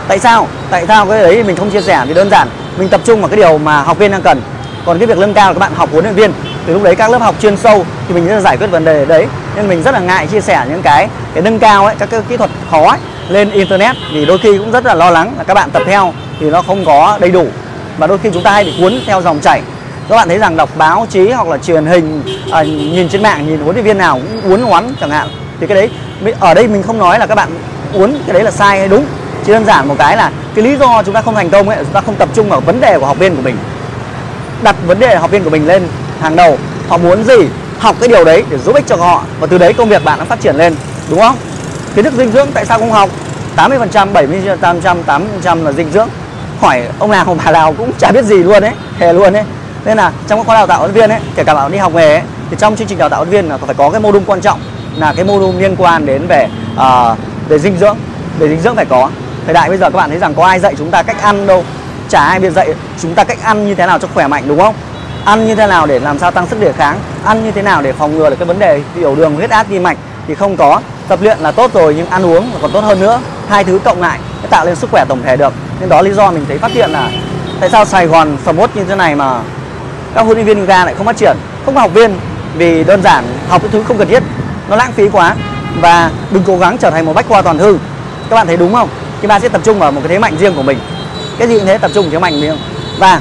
Tại 0.08 0.20
sao? 0.20 0.48
Tại 0.70 0.86
sao 0.88 1.06
cái 1.06 1.24
đấy 1.24 1.44
mình 1.44 1.56
không 1.56 1.70
chia 1.70 1.82
sẻ? 1.82 2.04
Thì 2.08 2.14
đơn 2.14 2.30
giản, 2.30 2.48
mình 2.78 2.90
tập 2.90 3.02
trung 3.04 3.22
vào 3.22 3.30
cái 3.30 3.38
điều 3.38 3.58
mà 3.58 3.82
học 3.82 3.98
viên 3.98 4.12
đang 4.12 4.22
cần. 4.22 4.42
Còn 4.86 5.00
cái 5.00 5.08
việc 5.08 5.18
lưng 5.18 5.34
cao 5.34 5.50
là 5.50 5.54
các 5.54 5.60
bạn 5.60 5.72
học 5.76 5.90
huấn 5.92 6.04
luyện 6.04 6.16
viên. 6.16 6.32
Từ 6.68 6.74
lúc 6.74 6.84
đấy 6.84 6.96
các 6.96 7.12
lớp 7.12 7.22
học 7.22 7.36
chuyên 7.42 7.58
sâu 7.58 7.86
thì 8.08 8.14
mình 8.16 8.26
sẽ 8.28 8.42
giải 8.42 8.58
quyết 8.58 8.68
vấn 8.68 8.86
đề 8.86 9.06
đấy 9.06 9.28
nên 9.56 9.68
mình 9.68 9.84
rất 9.84 9.92
là 9.92 10.00
ngại 10.00 10.28
chia 10.28 10.42
sẻ 10.42 10.66
những 10.70 10.82
cái 10.82 11.08
cái 11.34 11.44
nâng 11.44 11.60
cao 11.60 11.86
ấy 11.86 11.96
các 12.00 12.10
cái 12.10 12.22
kỹ 12.30 12.38
thuật 12.38 12.50
khó 12.72 12.90
ấy, 12.90 13.00
lên 13.30 13.52
internet. 13.52 13.96
Vì 14.14 14.26
đôi 14.26 14.38
khi 14.38 14.58
cũng 14.58 14.72
rất 14.72 14.86
là 14.86 14.94
lo 14.94 15.10
lắng 15.10 15.34
là 15.38 15.44
các 15.44 15.54
bạn 15.54 15.70
tập 15.72 15.82
theo 15.86 16.14
thì 16.40 16.50
nó 16.50 16.62
không 16.62 16.86
có 16.86 17.18
đầy 17.22 17.32
đủ. 17.32 17.48
Và 17.98 18.08
đôi 18.08 18.18
khi 18.18 18.30
chúng 18.34 18.44
ta 18.44 18.52
hay 18.52 18.64
bị 18.64 18.74
cuốn 18.80 19.00
theo 19.06 19.22
dòng 19.22 19.40
chảy. 19.40 19.62
Các 20.10 20.16
bạn 20.16 20.28
thấy 20.28 20.38
rằng 20.38 20.58
đọc 20.58 20.70
báo 20.78 21.08
chí 21.10 21.32
hoặc 21.32 21.48
là 21.48 21.58
truyền 21.58 21.86
hình 21.86 22.24
à, 22.52 22.64
nhìn 22.64 23.10
trên 23.10 23.24
mạng 23.24 23.48
nhìn 23.48 23.60
huấn 23.60 23.76
luyện 23.76 23.86
viên 23.86 23.98
nào 23.98 24.20
cũng 24.20 24.52
uốn 24.52 24.62
ngoắn 24.62 24.94
chẳng 25.00 25.10
hạn. 25.10 25.28
Thì 25.60 25.68
cái 25.68 25.76
đấy 25.76 25.90
ở 26.40 26.54
đây 26.54 26.68
mình 26.68 26.84
không 26.84 26.98
nói 26.98 27.20
là 27.20 27.26
các 27.26 27.36
bạn 27.36 27.50
uốn 27.94 28.14
cái 28.26 28.34
đấy 28.34 28.44
là 28.44 28.52
sai 28.52 28.80
hay 28.80 28.88
đúng. 28.88 29.06
Chỉ 29.46 29.52
đơn 29.52 29.66
giản 29.66 29.88
một 29.88 29.96
cái 29.98 30.18
là 30.18 30.32
cái 30.56 30.66
lý 30.66 30.78
do 30.78 31.04
chúng 31.04 31.14
ta 31.14 31.22
không 31.22 31.36
thành 31.36 31.50
công 31.50 31.70
ấy 31.70 31.78
chúng 31.78 31.94
ta 31.94 32.02
không 32.02 32.16
tập 32.16 32.30
trung 32.34 32.50
vào 32.50 32.60
vấn 32.60 32.82
đề 32.82 33.00
của 33.00 33.06
học 33.06 33.20
viên 33.20 33.36
của 33.36 33.42
mình. 33.42 33.58
Đặt 34.64 34.76
vấn 34.88 35.00
đề 35.00 35.16
học 35.16 35.32
viên 35.32 35.44
của 35.44 35.50
mình 35.50 35.68
lên 35.68 35.88
hàng 36.22 36.36
đầu. 36.36 36.58
Họ 36.90 36.98
muốn 36.98 37.24
gì? 37.24 37.48
Học 37.80 37.96
cái 38.00 38.08
điều 38.08 38.26
đấy 38.26 38.44
để 38.50 38.58
giúp 38.58 38.76
ích 38.76 38.88
cho 38.88 38.96
họ. 38.96 39.24
Và 39.40 39.48
từ 39.48 39.58
đấy 39.58 39.74
công 39.74 39.90
việc 39.90 40.04
bạn 40.04 40.20
nó 40.20 40.26
phát 40.26 40.42
triển 40.42 40.56
lên 40.56 40.76
đúng 41.10 41.20
không? 41.20 41.36
Kiến 41.96 42.06
thức 42.06 42.14
dinh 42.14 42.32
dưỡng 42.32 42.48
tại 42.54 42.66
sao 42.66 42.80
không 42.80 42.92
học? 42.92 43.10
80 43.56 43.80
phần 43.80 43.90
trăm 43.90 44.14
70 44.14 44.42
phần 44.62 44.82
trăm 44.82 45.04
80 45.04 45.30
phần 45.32 45.42
trăm 45.42 45.66
là 45.66 45.72
dinh 45.72 45.92
dưỡng. 45.92 46.10
Hỏi 46.62 46.82
ông 47.00 47.12
nào 47.12 47.38
bà 47.46 47.52
nào 47.52 47.74
cũng 47.78 47.92
chả 47.98 48.12
biết 48.12 48.26
gì 48.26 48.36
luôn 48.36 48.62
đấy 48.62 48.72
hề 49.00 49.14
luôn 49.14 49.34
đấy 49.34 49.44
nên 49.86 49.98
là 49.98 50.12
trong 50.28 50.40
các 50.40 50.46
khóa 50.46 50.56
đào 50.56 50.68
tạo 50.68 50.80
huấn 50.80 50.92
viên 50.92 51.10
ấy 51.10 51.20
kể 51.36 51.44
cả 51.44 51.54
bạn 51.54 51.72
đi 51.72 51.78
học 51.78 51.94
nghề 51.94 52.14
ấy, 52.14 52.22
thì 52.50 52.58
trong 52.60 52.76
chương 52.76 52.88
trình 52.88 52.98
đào 52.98 53.10
tạo 53.10 53.20
huấn 53.20 53.30
viên 53.30 53.50
là 53.50 53.58
phải 53.58 53.76
có 53.76 53.90
cái 53.90 54.02
mô 54.02 54.12
đun 54.12 54.24
quan 54.26 54.42
trọng 54.42 54.60
là 54.96 55.14
cái 55.16 55.26
mô 55.26 55.40
đun 55.40 55.58
liên 55.58 55.76
quan 55.76 56.06
đến 56.06 56.28
về 56.28 56.48
uh, 56.76 57.18
về 57.50 57.60
dinh 57.60 57.78
dưỡng 57.78 57.98
về 58.40 58.48
dinh 58.50 58.62
dưỡng 58.62 58.76
phải 58.76 58.86
có. 58.86 59.10
Thời 59.46 59.54
đại 59.54 59.70
bây 59.70 59.78
giờ 59.78 59.90
các 59.90 59.98
bạn 59.98 60.10
thấy 60.10 60.20
rằng 60.20 60.34
có 60.34 60.46
ai 60.46 60.60
dạy 60.60 60.76
chúng 60.78 60.92
ta 60.92 61.04
cách 61.04 61.22
ăn 61.22 61.48
đâu 61.48 61.64
chả 62.10 62.24
ai 62.24 62.40
biết 62.40 62.50
dạy 62.50 62.74
chúng 63.02 63.16
ta 63.16 63.24
cách 63.24 63.38
ăn 63.44 63.68
như 63.68 63.76
thế 63.76 63.86
nào 63.86 64.00
cho 64.00 64.08
khỏe 64.14 64.28
mạnh 64.28 64.44
đúng 64.48 64.60
không? 64.60 64.76
Ăn 65.26 65.48
như 65.48 65.56
thế 65.56 65.68
nào 65.68 65.86
để 65.86 66.00
làm 66.00 66.20
sao 66.20 66.32
tăng 66.32 66.48
sức 66.48 66.60
đề 66.60 66.74
kháng? 66.74 67.00
Ăn 67.26 67.46
như 67.46 67.52
thế 67.52 67.62
nào 67.62 67.82
để 67.82 67.94
phòng 67.94 68.18
ngừa 68.18 68.30
được 68.30 68.36
cái 68.40 68.46
vấn 68.46 68.60
đề 68.60 68.82
tiểu 68.96 69.16
đường 69.16 69.36
huyết 69.36 69.50
áp 69.50 69.66
tim 69.70 69.84
mạch 69.84 69.98
thì 70.28 70.36
không 70.36 70.58
có. 70.58 70.82
Tập 71.08 71.20
luyện 71.22 71.40
là 71.40 71.52
tốt 71.52 71.74
rồi, 71.74 71.96
nhưng 71.98 72.10
ăn 72.10 72.26
uống 72.26 72.52
còn 72.62 72.72
tốt 72.72 72.80
hơn 72.80 73.00
nữa. 73.00 73.20
Hai 73.50 73.64
thứ 73.64 73.80
cộng 73.84 74.02
lại 74.02 74.20
mới 74.42 74.50
tạo 74.50 74.66
lên 74.66 74.76
sức 74.76 74.92
khỏe 74.92 75.06
tổng 75.06 75.22
thể 75.26 75.36
được. 75.36 75.54
Nên 75.80 75.90
đó 75.90 76.02
lý 76.02 76.12
do 76.12 76.32
mình 76.32 76.46
thấy 76.48 76.58
phát 76.58 76.72
hiện 76.72 76.92
là 76.92 77.10
tại 77.60 77.70
sao 77.70 77.86
Sài 77.86 78.08
Gòn 78.08 78.38
sầm 78.46 78.60
uất 78.60 78.76
như 78.76 78.84
thế 78.84 78.96
này 78.96 79.16
mà 79.16 79.40
các 80.14 80.22
huấn 80.22 80.38
luyện 80.38 80.46
viên 80.46 80.60
yoga 80.60 80.86
lại 80.86 80.94
không 80.98 81.06
phát 81.06 81.18
triển. 81.18 81.38
Không 81.66 81.76
có 81.76 81.82
học 81.82 81.94
viên, 81.94 82.20
vì 82.58 82.84
đơn 82.84 83.02
giản 83.02 83.24
học 83.50 83.62
cái 83.62 83.72
thứ 83.72 83.84
không 83.84 83.98
cần 83.98 84.08
thiết. 84.08 84.24
Nó 84.70 84.76
lãng 84.76 84.92
phí 84.92 85.10
quá. 85.10 85.36
Và 85.82 86.12
đừng 86.32 86.44
cố 86.48 86.58
gắng 86.58 86.78
trở 86.78 86.90
thành 86.90 87.06
một 87.06 87.14
bách 87.14 87.28
khoa 87.28 87.42
toàn 87.42 87.58
thư. 87.58 87.78
Các 88.30 88.36
bạn 88.36 88.48
thấy 88.48 88.58
đúng 88.58 88.74
không? 88.74 88.90
Thì 89.22 89.28
bạn 89.28 89.42
sẽ 89.42 89.50
tập 89.50 89.62
trung 89.64 89.80
vào 89.80 89.92
một 89.92 90.02
cái 90.04 90.10
thế 90.10 90.20
mạnh 90.20 90.36
riêng 90.40 90.56
của 90.56 90.64
mình. 90.64 90.80
Cái 91.40 91.48
gì 91.48 91.58
cũng 91.58 91.68
thế, 91.68 91.78
tập 91.78 91.92
trung 91.94 92.10
thế 92.12 92.20
mạnh 92.20 92.42
riêng. 92.42 92.58
Và 93.00 93.20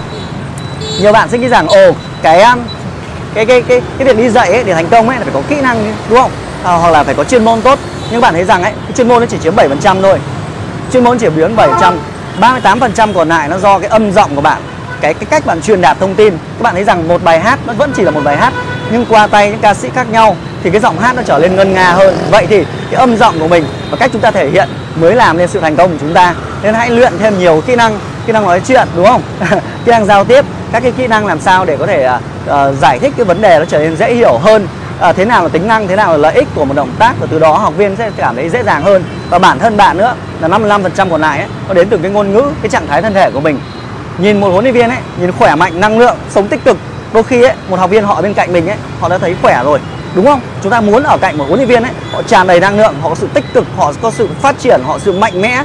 nhiều 1.01 1.13
bạn 1.13 1.29
sẽ 1.29 1.39
nghĩ 1.39 1.49
rằng 1.49 1.69
ồ 1.69 1.93
cái 2.23 2.43
um, 2.43 2.59
cái 3.35 3.47
cái 3.47 3.63
cái 3.63 3.83
cái 3.99 4.07
việc 4.07 4.17
đi 4.17 4.29
dạy 4.29 4.53
ấy, 4.53 4.65
để 4.65 4.75
thành 4.75 4.89
công 4.89 5.09
ấy 5.09 5.19
là 5.19 5.25
phải 5.25 5.35
có 5.35 5.43
kỹ 5.49 5.61
năng 5.61 5.95
đúng 6.09 6.19
không? 6.19 6.31
À, 6.65 6.73
hoặc 6.73 6.91
là 6.91 7.05
phải 7.05 7.15
có 7.15 7.25
chuyên 7.25 7.45
môn 7.45 7.63
tốt. 7.63 7.79
Nhưng 8.11 8.21
bạn 8.21 8.35
thấy 8.35 8.45
rằng 8.45 8.63
ấy 8.63 8.73
cái 8.73 8.93
chuyên 8.97 9.09
môn 9.09 9.21
nó 9.21 9.27
chỉ 9.27 9.39
chiếm 9.43 9.57
7% 9.57 10.03
thôi. 10.03 10.19
Chuyên 10.93 11.05
môn 11.05 11.19
chỉ 11.19 11.29
biến 11.29 11.57
7% 11.57 11.95
38% 12.41 13.13
còn 13.15 13.29
lại 13.29 13.49
nó 13.49 13.59
do 13.59 13.79
cái 13.79 13.89
âm 13.89 14.13
giọng 14.13 14.35
của 14.35 14.41
bạn 14.41 14.63
cái 15.01 15.15
cái 15.15 15.25
cách 15.31 15.47
bạn 15.47 15.63
truyền 15.63 15.81
đạt 15.81 15.97
thông 16.01 16.15
tin. 16.15 16.31
Các 16.31 16.63
bạn 16.63 16.75
thấy 16.75 16.85
rằng 16.85 17.09
một 17.09 17.25
bài 17.25 17.41
hát 17.41 17.59
nó 17.67 17.73
vẫn 17.73 17.93
chỉ 17.97 18.03
là 18.03 18.11
một 18.11 18.21
bài 18.25 18.37
hát 18.37 18.53
nhưng 18.93 19.07
qua 19.07 19.27
tay 19.27 19.51
những 19.51 19.61
ca 19.61 19.75
sĩ 19.75 19.89
khác 19.95 20.07
nhau 20.11 20.37
thì 20.63 20.71
cái 20.71 20.81
giọng 20.81 20.99
hát 20.99 21.17
nó 21.17 21.23
trở 21.23 21.39
lên 21.39 21.57
ngân 21.57 21.73
nga 21.73 21.93
hơn. 21.93 22.17
Vậy 22.31 22.47
thì 22.47 22.65
cái 22.91 23.01
âm 23.01 23.17
giọng 23.17 23.39
của 23.41 23.49
mình 23.49 23.65
và 23.91 23.97
cách 23.97 24.11
chúng 24.13 24.23
ta 24.23 24.31
thể 24.31 24.51
hiện 24.51 24.69
mới 25.01 25.15
làm 25.15 25.39
nên 25.39 25.49
sự 25.49 25.61
thành 25.61 25.77
công 25.77 25.91
của 25.91 25.97
chúng 26.01 26.15
ta. 26.15 26.35
Nên 26.63 26.75
hãy 26.75 26.91
luyện 26.91 27.13
thêm 27.19 27.39
nhiều 27.39 27.63
kỹ 27.67 27.77
năng 27.77 27.99
kỹ 28.27 28.33
năng 28.33 28.45
nói 28.45 28.61
chuyện 28.67 28.89
đúng 28.97 29.07
không? 29.07 29.23
Kỹ 29.85 29.91
năng 29.91 30.07
giao 30.07 30.25
tiếp 30.25 30.45
các 30.75 30.83
cái 30.83 30.93
kỹ 30.93 31.07
năng 31.07 31.27
làm 31.27 31.41
sao 31.41 31.65
để 31.65 31.77
có 31.77 31.87
thể 31.87 32.09
uh, 32.51 32.79
giải 32.81 32.99
thích 32.99 33.13
cái 33.17 33.25
vấn 33.25 33.43
đề 33.43 33.59
nó 33.59 33.65
trở 33.65 33.79
nên 33.79 33.97
dễ 33.97 34.15
hiểu 34.15 34.39
hơn 34.39 34.67
à, 35.01 35.13
thế 35.13 35.25
nào 35.25 35.43
là 35.43 35.49
tính 35.49 35.69
năng 35.69 35.89
thế 35.89 35.97
nào 35.97 36.11
là 36.11 36.17
lợi 36.17 36.35
ích 36.35 36.49
của 36.55 36.65
một 36.65 36.75
động 36.75 36.91
tác 36.99 37.15
và 37.21 37.27
từ 37.31 37.39
đó 37.39 37.59
học 37.59 37.77
viên 37.77 37.97
sẽ 37.97 38.11
cảm 38.17 38.37
thấy 38.37 38.49
dễ 38.49 38.63
dàng 38.63 38.83
hơn. 38.83 39.05
Và 39.31 39.39
bản 39.39 39.59
thân 39.59 39.77
bạn 39.77 39.99
nữa 39.99 40.15
là 40.41 40.49
55% 40.49 41.11
còn 41.11 41.21
lại 41.21 41.39
ấy, 41.39 41.49
nó 41.69 41.75
đến 41.75 41.89
từ 41.89 41.99
cái 41.99 42.11
ngôn 42.11 42.33
ngữ 42.33 42.43
cái 42.63 42.71
trạng 42.71 42.87
thái 42.87 43.03
thân 43.03 43.15
thể 43.15 43.31
của 43.31 43.41
mình. 43.41 43.59
Nhìn 44.19 44.41
một 44.41 44.49
huấn 44.49 44.65
luyện 44.65 44.75
viên 44.75 44.91
ấy 44.91 44.99
nhìn 45.21 45.33
khỏe 45.33 45.55
mạnh 45.55 45.81
năng 45.81 45.99
lượng 45.99 46.17
sống 46.31 46.49
tích 46.49 46.65
cực 46.65 46.77
đôi 47.13 47.23
khi 47.23 47.43
ấy 47.43 47.55
một 47.69 47.79
học 47.79 47.91
viên 47.91 48.05
họ 48.05 48.15
ở 48.15 48.23
bên 48.23 48.35
cạnh 48.35 48.53
mình 48.53 48.67
ấy 48.67 48.77
họ 49.01 49.09
đã 49.09 49.19
thấy 49.19 49.37
khỏe 49.43 49.63
rồi 49.65 49.79
đúng 50.15 50.27
không? 50.27 50.41
Chúng 50.63 50.73
ta 50.73 50.81
muốn 50.81 51.03
ở 51.03 51.19
cạnh 51.19 51.39
một 51.39 51.45
huấn 51.49 51.59
luyện 51.59 51.69
viên 51.69 51.83
ấy 51.83 51.93
họ 52.13 52.23
tràn 52.23 52.47
đầy 52.47 52.61
năng 52.61 52.79
lượng 52.79 52.95
họ 53.03 53.09
có 53.09 53.15
sự 53.15 53.29
tích 53.35 53.45
cực 53.55 53.65
họ 53.77 53.93
có 54.03 54.11
sự 54.11 54.29
phát 54.41 54.59
triển 54.59 54.81
họ 54.87 54.99
sự 54.99 55.13
mạnh 55.13 55.41
mẽ. 55.41 55.65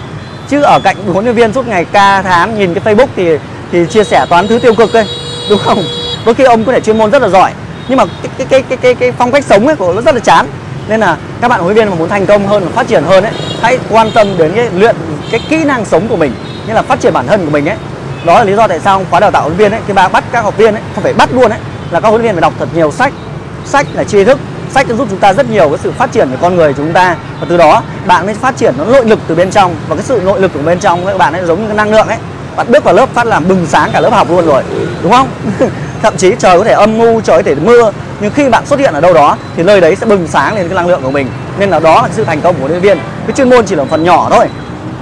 Chứ 0.49 0.61
ở 0.61 0.79
cạnh 0.83 0.95
huấn 1.13 1.25
luyện 1.25 1.35
viên 1.35 1.53
suốt 1.53 1.67
ngày 1.67 1.85
ca 1.85 2.21
thán 2.21 2.57
nhìn 2.57 2.73
cái 2.73 2.95
facebook 2.95 3.07
thì 3.15 3.37
thì 3.71 3.85
chia 3.89 4.03
sẻ 4.03 4.25
toán 4.29 4.47
thứ 4.47 4.59
tiêu 4.59 4.73
cực 4.73 4.93
đây 4.93 5.05
đúng 5.49 5.59
không? 5.65 5.83
Đôi 6.25 6.35
khi 6.35 6.43
ông 6.43 6.65
có 6.65 6.71
thể 6.71 6.79
chuyên 6.79 6.97
môn 6.97 7.11
rất 7.11 7.21
là 7.21 7.29
giỏi 7.29 7.51
nhưng 7.87 7.97
mà 7.97 8.05
cái 8.05 8.31
cái 8.37 8.47
cái 8.47 8.61
cái 8.61 8.77
cái, 8.77 8.95
cái 8.95 9.11
phong 9.11 9.31
cách 9.31 9.45
sống 9.45 9.67
ấy 9.67 9.75
của 9.75 9.93
nó 9.93 10.01
rất 10.01 10.15
là 10.15 10.21
chán. 10.21 10.47
Nên 10.87 10.99
là 10.99 11.17
các 11.41 11.47
bạn 11.47 11.59
huấn 11.59 11.75
luyện 11.75 11.85
viên 11.85 11.93
mà 11.93 11.99
muốn 11.99 12.09
thành 12.09 12.25
công 12.25 12.47
hơn 12.47 12.63
và 12.63 12.69
phát 12.75 12.87
triển 12.87 13.03
hơn 13.03 13.23
ấy 13.23 13.33
hãy 13.61 13.79
quan 13.89 14.11
tâm 14.11 14.37
đến 14.37 14.51
cái 14.55 14.69
luyện 14.75 14.95
cái 15.31 15.41
kỹ 15.49 15.63
năng 15.63 15.85
sống 15.85 16.07
của 16.07 16.17
mình 16.17 16.31
như 16.67 16.73
là 16.73 16.81
phát 16.81 16.99
triển 16.99 17.13
bản 17.13 17.27
thân 17.27 17.45
của 17.45 17.51
mình 17.51 17.69
ấy. 17.69 17.77
Đó 18.25 18.39
là 18.39 18.43
lý 18.43 18.55
do 18.55 18.67
tại 18.67 18.79
sao 18.79 19.05
khóa 19.09 19.19
đào 19.19 19.31
tạo 19.31 19.41
huấn 19.41 19.57
luyện 19.57 19.71
viên 19.71 19.79
ấy 19.79 19.81
khi 19.87 19.93
bà 19.93 20.07
bắt 20.07 20.23
các 20.31 20.43
học 20.43 20.57
viên 20.57 20.73
ấy 20.75 20.83
không 20.95 21.03
phải 21.03 21.13
bắt 21.13 21.29
luôn 21.33 21.51
ấy 21.51 21.59
là 21.91 21.99
các 21.99 22.09
huấn 22.09 22.21
luyện 22.21 22.29
viên 22.29 22.35
phải 22.35 22.41
đọc 22.41 22.53
thật 22.59 22.69
nhiều 22.75 22.91
sách. 22.91 23.13
Sách 23.65 23.87
là 23.93 24.03
tri 24.03 24.23
thức 24.23 24.39
sách 24.71 24.87
giúp 24.87 25.07
chúng 25.09 25.19
ta 25.19 25.33
rất 25.33 25.49
nhiều 25.49 25.69
cái 25.69 25.77
sự 25.83 25.91
phát 25.91 26.11
triển 26.11 26.29
của 26.29 26.37
con 26.41 26.55
người 26.55 26.73
chúng 26.73 26.93
ta. 26.93 27.15
Và 27.39 27.47
từ 27.49 27.57
đó 27.57 27.83
bạn 28.05 28.25
mới 28.25 28.35
phát 28.35 28.57
triển 28.57 28.73
nó 28.77 28.85
nội 28.85 29.05
lực 29.05 29.19
từ 29.27 29.35
bên 29.35 29.51
trong. 29.51 29.75
Và 29.87 29.95
cái 29.95 30.05
sự 30.05 30.21
nội 30.25 30.41
lực 30.41 30.53
của 30.53 30.59
bên 30.59 30.79
trong 30.79 31.05
các 31.05 31.17
bạn 31.17 31.33
ấy 31.33 31.45
giống 31.45 31.61
như 31.61 31.67
cái 31.67 31.75
năng 31.75 31.91
lượng 31.91 32.07
ấy 32.07 32.17
bạn 32.55 32.71
bước 32.71 32.83
vào 32.83 32.93
lớp 32.93 33.09
phát 33.13 33.27
làm 33.27 33.47
bừng 33.47 33.65
sáng 33.65 33.89
cả 33.93 33.99
lớp 33.99 34.13
học 34.13 34.27
luôn 34.29 34.45
rồi, 34.45 34.63
đúng 35.03 35.11
không? 35.11 35.27
Thậm 36.01 36.17
chí 36.17 36.31
trời 36.39 36.57
có 36.57 36.63
thể 36.63 36.71
âm 36.71 36.97
mưu 36.97 37.21
trời 37.21 37.37
có 37.37 37.43
thể 37.43 37.55
mưa, 37.55 37.91
nhưng 38.21 38.31
khi 38.33 38.49
bạn 38.49 38.65
xuất 38.65 38.79
hiện 38.79 38.93
ở 38.93 39.01
đâu 39.01 39.13
đó 39.13 39.37
thì 39.55 39.63
nơi 39.63 39.81
đấy 39.81 39.95
sẽ 39.95 40.05
bừng 40.05 40.27
sáng 40.27 40.55
lên 40.55 40.67
cái 40.67 40.75
năng 40.75 40.87
lượng 40.87 41.01
của 41.03 41.11
mình. 41.11 41.27
Nên 41.57 41.69
là 41.69 41.79
đó 41.79 42.01
là 42.01 42.09
sự 42.15 42.23
thành 42.23 42.41
công 42.41 42.55
của 42.61 42.67
nhân 42.67 42.81
viên. 42.81 42.97
Cái 43.27 43.35
chuyên 43.35 43.49
môn 43.49 43.65
chỉ 43.65 43.75
là 43.75 43.83
một 43.83 43.89
phần 43.91 44.03
nhỏ 44.03 44.27
thôi. 44.31 44.45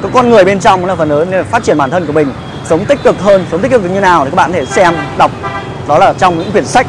Cái 0.02 0.12
con 0.14 0.30
người 0.30 0.46
bên 0.46 0.60
trong 0.60 0.86
là 0.86 0.96
phần 0.96 1.10
lớn, 1.10 1.28
nên 1.32 1.40
là 1.40 1.46
phát 1.52 1.64
triển 1.64 1.78
bản 1.78 1.90
thân 1.90 2.06
của 2.06 2.14
mình, 2.14 2.28
sống 2.66 2.86
tích 2.86 3.04
cực 3.04 3.20
hơn, 3.22 3.46
sống 3.52 3.62
tích 3.62 3.72
cực 3.72 3.92
như 3.92 4.00
nào 4.00 4.26
thì 4.26 4.32
các 4.32 4.36
bạn 4.36 4.52
có 4.52 4.60
thể 4.60 4.66
xem, 4.66 4.94
đọc. 5.18 5.32
Đó 5.88 5.98
là 5.98 6.14
trong 6.18 6.40
những 6.40 6.52
quyển 6.52 6.66
sách. 6.66 6.88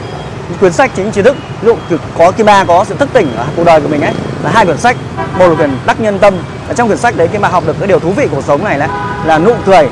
Những 0.48 0.58
quyển 0.58 0.72
sách 0.72 0.90
chính 0.96 1.10
trí 1.10 1.22
thức, 1.22 1.36
ví 1.62 1.72
dụ 1.90 1.96
có 2.18 2.30
kim 2.30 2.46
ba 2.46 2.64
có 2.64 2.84
sự 2.84 2.94
thức 2.98 3.08
tỉnh 3.12 3.36
ở 3.36 3.44
cuộc 3.56 3.64
đời 3.64 3.80
của 3.80 3.88
mình 3.88 4.00
ấy, 4.00 4.12
là 4.44 4.50
hai 4.50 4.64
quyển 4.64 4.78
sách. 4.78 4.96
Một 5.38 5.48
là 5.48 5.54
quyển 5.54 5.70
đắc 5.86 6.00
nhân 6.00 6.18
tâm. 6.18 6.34
Ở 6.68 6.74
trong 6.74 6.88
quyển 6.88 6.98
sách 6.98 7.16
đấy 7.16 7.28
kim 7.28 7.40
mà 7.40 7.48
học 7.48 7.64
được 7.66 7.76
cái 7.78 7.88
điều 7.88 7.98
thú 7.98 8.10
vị 8.10 8.26
của 8.26 8.36
cuộc 8.36 8.44
sống 8.46 8.64
này 8.64 8.78
là 8.78 8.88
là 9.24 9.38
nụ 9.38 9.54
cười 9.66 9.88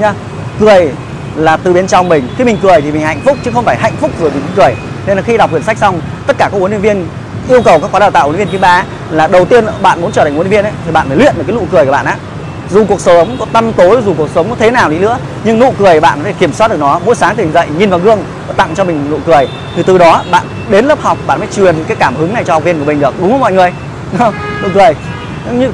nhá. 0.00 0.14
Cười 0.60 0.92
là 1.36 1.56
từ 1.56 1.72
bên 1.72 1.86
trong 1.86 2.08
mình. 2.08 2.28
Khi 2.38 2.44
mình 2.44 2.58
cười 2.62 2.80
thì 2.80 2.92
mình 2.92 3.02
hạnh 3.02 3.20
phúc 3.24 3.36
chứ 3.44 3.50
không 3.54 3.64
phải 3.64 3.76
hạnh 3.76 3.96
phúc 4.00 4.10
rồi 4.20 4.30
mình 4.30 4.42
cười. 4.56 4.74
Nên 5.06 5.16
là 5.16 5.22
khi 5.22 5.36
đọc 5.36 5.50
quyển 5.50 5.62
sách 5.62 5.78
xong 5.78 6.00
tất 6.26 6.38
cả 6.38 6.48
các 6.52 6.58
huấn 6.58 6.70
luyện 6.70 6.82
viên 6.82 7.06
yêu 7.48 7.62
cầu 7.62 7.78
các 7.80 7.90
khóa 7.90 8.00
đào 8.00 8.10
tạo 8.10 8.24
huấn 8.24 8.36
luyện 8.36 8.48
viên 8.48 8.52
thứ 8.52 8.62
ba 8.62 8.84
là 9.10 9.26
đầu 9.26 9.44
tiên 9.44 9.64
bạn 9.82 10.00
muốn 10.00 10.12
trở 10.12 10.24
thành 10.24 10.34
huấn 10.34 10.46
luyện 10.46 10.62
viên 10.62 10.64
ấy 10.64 10.72
thì 10.86 10.92
bạn 10.92 11.08
phải 11.08 11.16
luyện 11.16 11.34
được 11.36 11.44
cái 11.46 11.56
nụ 11.56 11.66
cười 11.72 11.84
của 11.84 11.92
bạn 11.92 12.06
á. 12.06 12.16
Dù 12.70 12.84
cuộc 12.84 13.00
sống 13.00 13.36
có 13.40 13.46
tăm 13.52 13.72
tối 13.72 14.02
dù 14.04 14.14
cuộc 14.18 14.28
sống 14.34 14.50
có 14.50 14.56
thế 14.58 14.70
nào 14.70 14.90
đi 14.90 14.98
nữa 14.98 15.18
nhưng 15.44 15.58
nụ 15.58 15.72
cười 15.78 16.00
bạn 16.00 16.22
phải 16.22 16.32
kiểm 16.32 16.52
soát 16.52 16.68
được 16.68 16.80
nó. 16.80 17.00
Mỗi 17.04 17.14
sáng 17.14 17.36
tỉnh 17.36 17.52
dậy 17.52 17.66
nhìn 17.78 17.90
vào 17.90 17.98
gương 17.98 18.18
và 18.46 18.54
tặng 18.56 18.74
cho 18.74 18.84
mình 18.84 19.10
nụ 19.10 19.18
cười. 19.26 19.48
Thì 19.76 19.82
từ 19.82 19.98
đó 19.98 20.22
bạn 20.30 20.46
đến 20.70 20.84
lớp 20.84 21.00
học 21.00 21.18
bạn 21.26 21.38
mới 21.38 21.48
truyền 21.56 21.84
cái 21.88 21.96
cảm 21.96 22.16
hứng 22.16 22.34
này 22.34 22.44
cho 22.44 22.52
học 22.52 22.64
viên 22.64 22.78
của 22.78 22.84
mình 22.84 23.00
được. 23.00 23.14
Đúng 23.20 23.30
không 23.30 23.40
mọi 23.40 23.52
người? 23.52 23.72
Nụ 24.62 24.68
cười. 24.74 24.94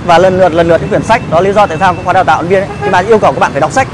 Và 0.07 0.19
lần 0.19 0.39
lượt 0.39 0.53
lần 0.53 0.69
lượt 0.69 0.81
những 0.81 0.91
quyển 0.91 1.03
sách 1.03 1.23
đó 1.31 1.41
lý 1.41 1.53
do 1.53 1.67
tại 1.67 1.77
sao 1.81 1.95
các 1.95 2.01
khóa 2.05 2.13
đào 2.13 2.25
tạo 2.25 2.43
viên 2.43 2.61
ấy, 2.61 2.69
thì 2.83 2.91
bạn 2.91 3.07
yêu 3.07 3.19
cầu 3.19 3.33
các 3.33 3.41
bạn 3.41 3.53
phải 3.53 3.61
đọc 3.61 3.73
sách 3.73 3.89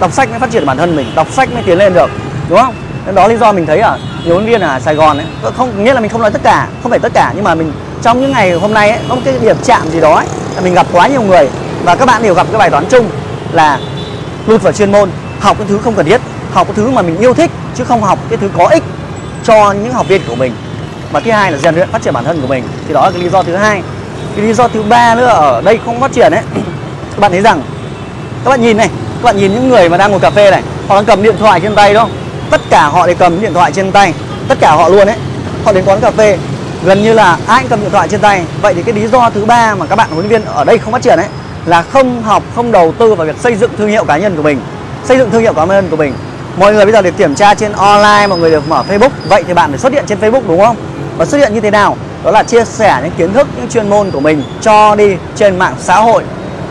đọc 0.00 0.12
sách 0.12 0.30
mới 0.30 0.38
phát 0.38 0.50
triển 0.50 0.66
bản 0.66 0.76
thân 0.76 0.96
mình 0.96 1.12
đọc 1.14 1.32
sách 1.32 1.52
mới 1.54 1.62
tiến 1.62 1.78
lên 1.78 1.94
được 1.94 2.10
đúng 2.48 2.58
không? 2.58 2.74
Đó 3.14 3.28
lý 3.28 3.36
do 3.36 3.52
mình 3.52 3.66
thấy 3.66 3.80
ở 3.80 3.98
nhiều 4.24 4.34
huấn 4.34 4.46
viên 4.46 4.60
ở 4.60 4.80
Sài 4.80 4.94
Gòn 4.94 5.18
ấy 5.18 5.26
không 5.56 5.84
nghĩa 5.84 5.94
là 5.94 6.00
mình 6.00 6.10
không 6.10 6.20
nói 6.20 6.30
tất 6.30 6.40
cả 6.42 6.68
không 6.82 6.90
phải 6.90 6.98
tất 6.98 7.12
cả 7.14 7.32
nhưng 7.34 7.44
mà 7.44 7.54
mình 7.54 7.72
trong 8.02 8.20
những 8.20 8.32
ngày 8.32 8.52
hôm 8.52 8.74
nay 8.74 8.90
ấy, 8.90 9.00
có 9.08 9.14
một 9.14 9.20
cái 9.24 9.34
điểm 9.42 9.56
chạm 9.64 9.88
gì 9.90 10.00
đó 10.00 10.14
ấy, 10.14 10.26
là 10.54 10.60
mình 10.60 10.74
gặp 10.74 10.86
quá 10.92 11.06
nhiều 11.06 11.22
người. 11.22 11.48
Và 11.84 11.96
các 11.96 12.06
bạn 12.06 12.22
đều 12.22 12.34
gặp 12.34 12.46
cái 12.50 12.58
bài 12.58 12.70
toán 12.70 12.84
chung 12.90 13.10
là 13.52 13.78
lụt 14.46 14.62
vào 14.62 14.72
chuyên 14.72 14.92
môn 14.92 15.10
học 15.40 15.58
cái 15.58 15.66
thứ 15.68 15.78
không 15.78 15.94
cần 15.94 16.06
thiết 16.06 16.20
học 16.52 16.66
cái 16.66 16.76
thứ 16.76 16.90
mà 16.90 17.02
mình 17.02 17.18
yêu 17.18 17.34
thích 17.34 17.50
chứ 17.74 17.84
không 17.84 18.02
học 18.02 18.18
cái 18.28 18.38
thứ 18.38 18.50
có 18.58 18.66
ích 18.66 18.82
cho 19.44 19.72
những 19.72 19.92
học 19.92 20.08
viên 20.08 20.22
của 20.28 20.36
mình. 20.36 20.52
Và 21.12 21.20
thứ 21.20 21.30
hai 21.30 21.52
là 21.52 21.58
rèn 21.58 21.74
luyện 21.74 21.88
phát 21.92 22.02
triển 22.02 22.14
bản 22.14 22.24
thân 22.24 22.40
của 22.40 22.46
mình 22.46 22.64
thì 22.88 22.94
đó 22.94 23.04
là 23.04 23.10
cái 23.10 23.22
lý 23.22 23.28
do 23.28 23.42
thứ 23.42 23.56
hai. 23.56 23.82
Cái 24.36 24.46
lý 24.46 24.52
do 24.52 24.68
thứ 24.68 24.82
ba 24.82 25.14
nữa 25.14 25.26
ở 25.26 25.60
đây 25.60 25.80
không 25.84 26.00
phát 26.00 26.12
triển 26.12 26.32
ấy 26.32 26.42
các 27.12 27.20
bạn 27.20 27.30
thấy 27.30 27.40
rằng 27.40 27.62
các 28.44 28.50
bạn 28.50 28.62
nhìn 28.62 28.76
này 28.76 28.90
các 29.18 29.24
bạn 29.24 29.36
nhìn 29.36 29.52
những 29.52 29.68
người 29.68 29.88
mà 29.88 29.96
đang 29.96 30.10
ngồi 30.10 30.20
cà 30.20 30.30
phê 30.30 30.50
này, 30.50 30.62
họ 30.88 30.94
đang 30.94 31.04
cầm 31.04 31.22
điện 31.22 31.34
thoại 31.38 31.60
trên 31.60 31.74
tay 31.74 31.94
đúng 31.94 32.02
không 32.02 32.12
tất 32.50 32.60
cả 32.70 32.86
họ 32.86 33.06
đều 33.06 33.16
cầm 33.18 33.40
điện 33.40 33.54
thoại 33.54 33.72
trên 33.72 33.92
tay. 33.92 34.14
Tất 34.48 34.58
cả 34.60 34.70
họ 34.70 34.88
luôn 34.88 35.06
ấy. 35.06 35.16
Họ 35.64 35.72
đến 35.72 35.84
quán 35.84 36.00
cà 36.00 36.10
phê, 36.10 36.38
gần 36.84 37.02
như 37.02 37.12
là 37.12 37.38
ai 37.46 37.60
cũng 37.60 37.70
cầm 37.70 37.80
điện 37.80 37.90
thoại 37.90 38.08
trên 38.08 38.20
tay. 38.20 38.44
Vậy 38.62 38.74
thì 38.74 38.82
cái 38.82 38.94
lý 38.94 39.06
do 39.06 39.30
thứ 39.30 39.44
ba 39.44 39.74
mà 39.74 39.86
các 39.86 39.96
bạn 39.96 40.08
huấn 40.10 40.28
luyện 40.28 40.42
viên 40.42 40.54
ở 40.54 40.64
đây 40.64 40.78
không 40.78 40.92
phát 40.92 41.02
triển 41.02 41.18
ấy, 41.18 41.26
là 41.66 41.82
không 41.82 42.22
học, 42.22 42.42
không 42.54 42.72
đầu 42.72 42.92
tư 42.98 43.14
vào 43.14 43.26
việc 43.26 43.36
xây 43.40 43.56
dựng 43.56 43.70
thương 43.78 43.88
hiệu 43.88 44.04
cá 44.04 44.16
nhân 44.16 44.36
của 44.36 44.42
mình. 44.42 44.60
Xây 45.04 45.18
dựng 45.18 45.30
thương 45.30 45.42
hiệu 45.42 45.52
cá 45.52 45.64
nhân 45.64 45.88
của 45.90 45.96
mình. 45.96 46.14
Mọi 46.56 46.74
người 46.74 46.84
bây 46.84 46.92
giờ 46.92 47.02
được 47.02 47.16
kiểm 47.18 47.34
tra 47.34 47.54
trên 47.54 47.72
online, 47.72 48.26
mọi 48.26 48.38
người 48.38 48.50
được 48.50 48.68
mở 48.68 48.82
facebook, 48.88 49.10
vậy 49.28 49.44
thì 49.46 49.54
bạn 49.54 49.70
phải 49.70 49.78
xuất 49.78 49.92
hiện 49.92 50.04
trên 50.06 50.20
facebook, 50.20 50.42
đúng 50.48 50.60
không? 50.60 50.76
Và 51.16 51.26
xuất 51.26 51.38
hiện 51.38 51.54
như 51.54 51.60
thế 51.60 51.70
nào? 51.70 51.96
Đó 52.24 52.30
là 52.30 52.42
chia 52.42 52.64
sẻ 52.64 53.00
những 53.02 53.12
kiến 53.18 53.32
thức, 53.32 53.46
những 53.56 53.68
chuyên 53.68 53.90
môn 53.90 54.10
của 54.10 54.20
mình 54.20 54.42
cho 54.60 54.94
đi 54.94 55.16
trên 55.36 55.58
mạng 55.58 55.74
xã 55.78 55.96
hội. 55.96 56.22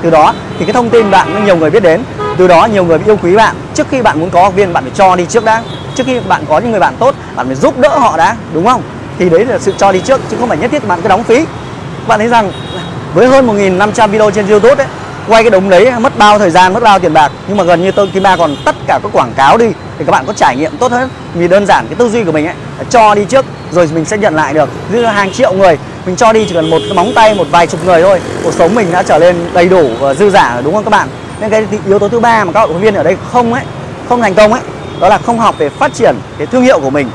Từ 0.02 0.10
đó 0.10 0.34
thì 0.60 0.66
cái 0.66 0.74
thông 0.74 0.90
tin 0.90 1.12
bạn, 1.12 1.46
nhiều 1.46 1.56
người 1.56 1.70
biết 1.70 1.84
đến 1.84 2.04
từ 2.38 2.48
đó 2.48 2.66
nhiều 2.66 2.86
người 2.86 3.00
yêu 3.06 3.18
quý 3.24 3.36
bạn. 3.36 3.56
Trước 3.74 3.88
khi 3.92 4.02
bạn 4.02 4.20
muốn 4.20 4.30
có 4.30 4.44
học 4.44 4.56
viên, 4.56 4.74
bạn 4.74 4.84
phải 4.84 4.94
cho 4.96 5.16
đi 5.16 5.26
trước 5.26 5.46
đã. 5.46 5.62
Trước 5.96 6.04
khi 6.06 6.20
bạn 6.20 6.46
có 6.50 6.60
những 6.60 6.72
người 6.72 6.80
bạn 6.80 6.96
tốt, 7.00 7.16
bạn 7.36 7.48
phải 7.48 7.56
giúp 7.56 7.80
đỡ 7.80 7.90
họ 7.90 8.18
đã, 8.18 8.36
đúng 8.54 8.66
không? 8.66 8.82
Thì 9.20 9.30
đấy 9.30 9.46
là 9.46 9.60
sự 9.60 9.74
cho 9.78 9.92
đi 9.92 10.00
trước, 10.00 10.22
chứ 10.32 10.38
không 10.40 10.50
phải 10.50 10.58
nhất 10.58 10.72
thiết 10.72 10.88
bạn 10.88 11.02
cứ 11.02 11.10
đóng 11.10 11.24
phí. 11.24 11.46
Bạn 12.08 12.20
thấy 12.20 12.28
rằng 12.28 12.52
với 13.14 13.28
hơn 13.28 13.48
1.500 13.48 14.08
video 14.08 14.32
trên 14.32 14.48
YouTube 14.48 14.76
đấy 14.76 14.88
quay 15.28 15.44
cái 15.44 15.50
đống 15.50 15.70
đấy 15.70 15.92
mất 16.00 16.18
bao 16.18 16.40
thời 16.40 16.50
gian, 16.50 16.74
mất 16.74 16.84
bao 16.84 17.00
tiền 17.00 17.14
bạc. 17.14 17.32
Nhưng 17.48 17.58
mà 17.58 17.64
gần 17.64 17.82
như 17.82 17.92
tôi 17.92 18.08
Kim 18.08 18.24
Ba 18.24 18.36
còn 18.36 18.56
tất 18.66 18.76
cả 18.88 19.00
các 19.04 19.12
quảng 19.14 19.34
cáo 19.36 19.58
đi, 19.58 19.68
thì 20.00 20.06
các 20.06 20.12
bạn 20.12 20.26
có 20.26 20.34
trải 20.34 20.56
nghiệm 20.56 20.78
tốt 20.78 20.92
hơn. 20.92 21.10
Vì 21.34 21.48
đơn 21.48 21.66
giản 21.66 21.88
cái 21.88 21.96
tư 21.96 22.10
duy 22.10 22.24
của 22.24 22.32
mình 22.32 22.46
ấy 22.46 22.56
cho 22.90 23.16
đi 23.16 23.26
trước, 23.26 23.46
rồi 23.72 23.90
mình 23.94 24.06
sẽ 24.06 24.18
nhận 24.18 24.36
lại 24.36 24.54
được. 24.54 24.70
Như 24.92 25.06
hàng 25.06 25.32
triệu 25.32 25.54
người, 25.54 25.78
mình 26.06 26.16
cho 26.16 26.34
đi 26.34 26.46
chỉ 26.48 26.54
cần 26.54 26.70
một 26.70 26.80
cái 26.86 26.94
móng 26.94 27.12
tay, 27.16 27.36
một 27.36 27.48
vài 27.52 27.68
chục 27.68 27.86
người 27.86 28.02
thôi, 28.02 28.22
cuộc 28.44 28.54
sống 28.54 28.76
mình 28.76 28.88
đã 28.92 29.04
trở 29.04 29.18
lên 29.18 29.36
đầy 29.54 29.70
đủ 29.70 29.90
và 30.00 30.14
dư 30.14 30.30
giả 30.30 30.62
đúng 30.64 30.74
không 30.74 30.84
các 30.84 30.90
bạn? 30.90 31.08
Nên 31.40 31.50
cái 31.50 31.66
yếu 31.88 32.00
tố 32.00 32.10
thứ 32.10 32.20
ba 32.20 32.44
mà 32.44 32.52
các 32.52 32.60
học 32.60 32.70
viên 32.80 32.94
ở 32.94 33.04
đây 33.04 33.18
không 33.32 33.54
ấy 33.54 33.64
không 34.10 34.22
thành 34.22 34.34
công 34.34 34.54
ấy 34.54 34.62
đó 35.00 35.10
là 35.10 35.18
không 35.18 35.40
học 35.40 35.56
về 35.58 35.70
phát 35.70 35.94
triển 35.94 36.16
cái 36.38 36.48
thương 36.48 36.64
hiệu 36.64 36.80
của 36.80 36.90
mình. 36.90 37.10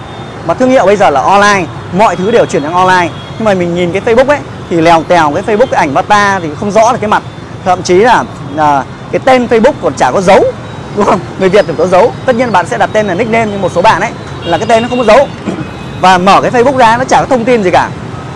Mà 0.46 0.54
thương 0.54 0.70
hiệu 0.70 0.86
bây 0.86 0.96
giờ 0.96 1.10
là 1.10 1.20
online 1.20 1.66
mọi 1.98 2.16
thứ 2.16 2.30
đều 2.30 2.46
chuyển 2.46 2.62
sang 2.62 2.74
online. 2.74 3.08
Nhưng 3.38 3.44
mà 3.44 3.54
mình 3.54 3.74
nhìn 3.74 3.92
cái 3.92 4.02
Facebook 4.02 4.28
ấy 4.28 4.38
thì 4.70 4.80
lèo 4.80 5.02
tèo 5.08 5.32
cái 5.34 5.42
Facebook 5.42 5.66
cái 5.70 5.86
ảnh 5.86 6.04
ta 6.08 6.40
thì 6.42 6.48
không 6.60 6.70
rõ 6.70 6.92
được 6.92 6.98
cái 7.00 7.08
mặt. 7.08 7.22
Thậm 7.64 7.82
chí 7.82 7.94
là, 7.94 8.24
à, 8.56 8.84
cái 9.12 9.20
tên 9.24 9.46
Facebook 9.46 9.72
còn 9.82 9.94
chả 9.94 10.10
có 10.10 10.20
dấu 10.20 10.44
đúng 10.96 11.06
không? 11.06 11.20
Người 11.38 11.48
Việt 11.48 11.64
thì 11.68 11.74
có 11.78 11.86
dấu. 11.86 12.12
Tất 12.26 12.36
nhiên 12.36 12.52
bạn 12.52 12.66
sẽ 12.66 12.78
đặt 12.78 12.90
tên 12.92 13.06
là 13.06 13.14
nickname 13.14 13.46
nhưng 13.50 13.62
một 13.62 13.72
số 13.74 13.82
bạn 13.82 14.00
ấy 14.00 14.10
là 14.44 14.58
cái 14.58 14.66
tên 14.66 14.82
nó 14.82 14.88
không 14.88 14.98
có 14.98 15.04
dấu. 15.04 15.28
Và 16.00 16.18
mở 16.18 16.40
cái 16.40 16.50
Facebook 16.50 16.76
ra 16.76 16.96
nó 16.96 17.04
chả 17.04 17.20
có 17.20 17.26
thông 17.26 17.44
tin 17.44 17.62
gì 17.62 17.70
cả. 17.70 17.88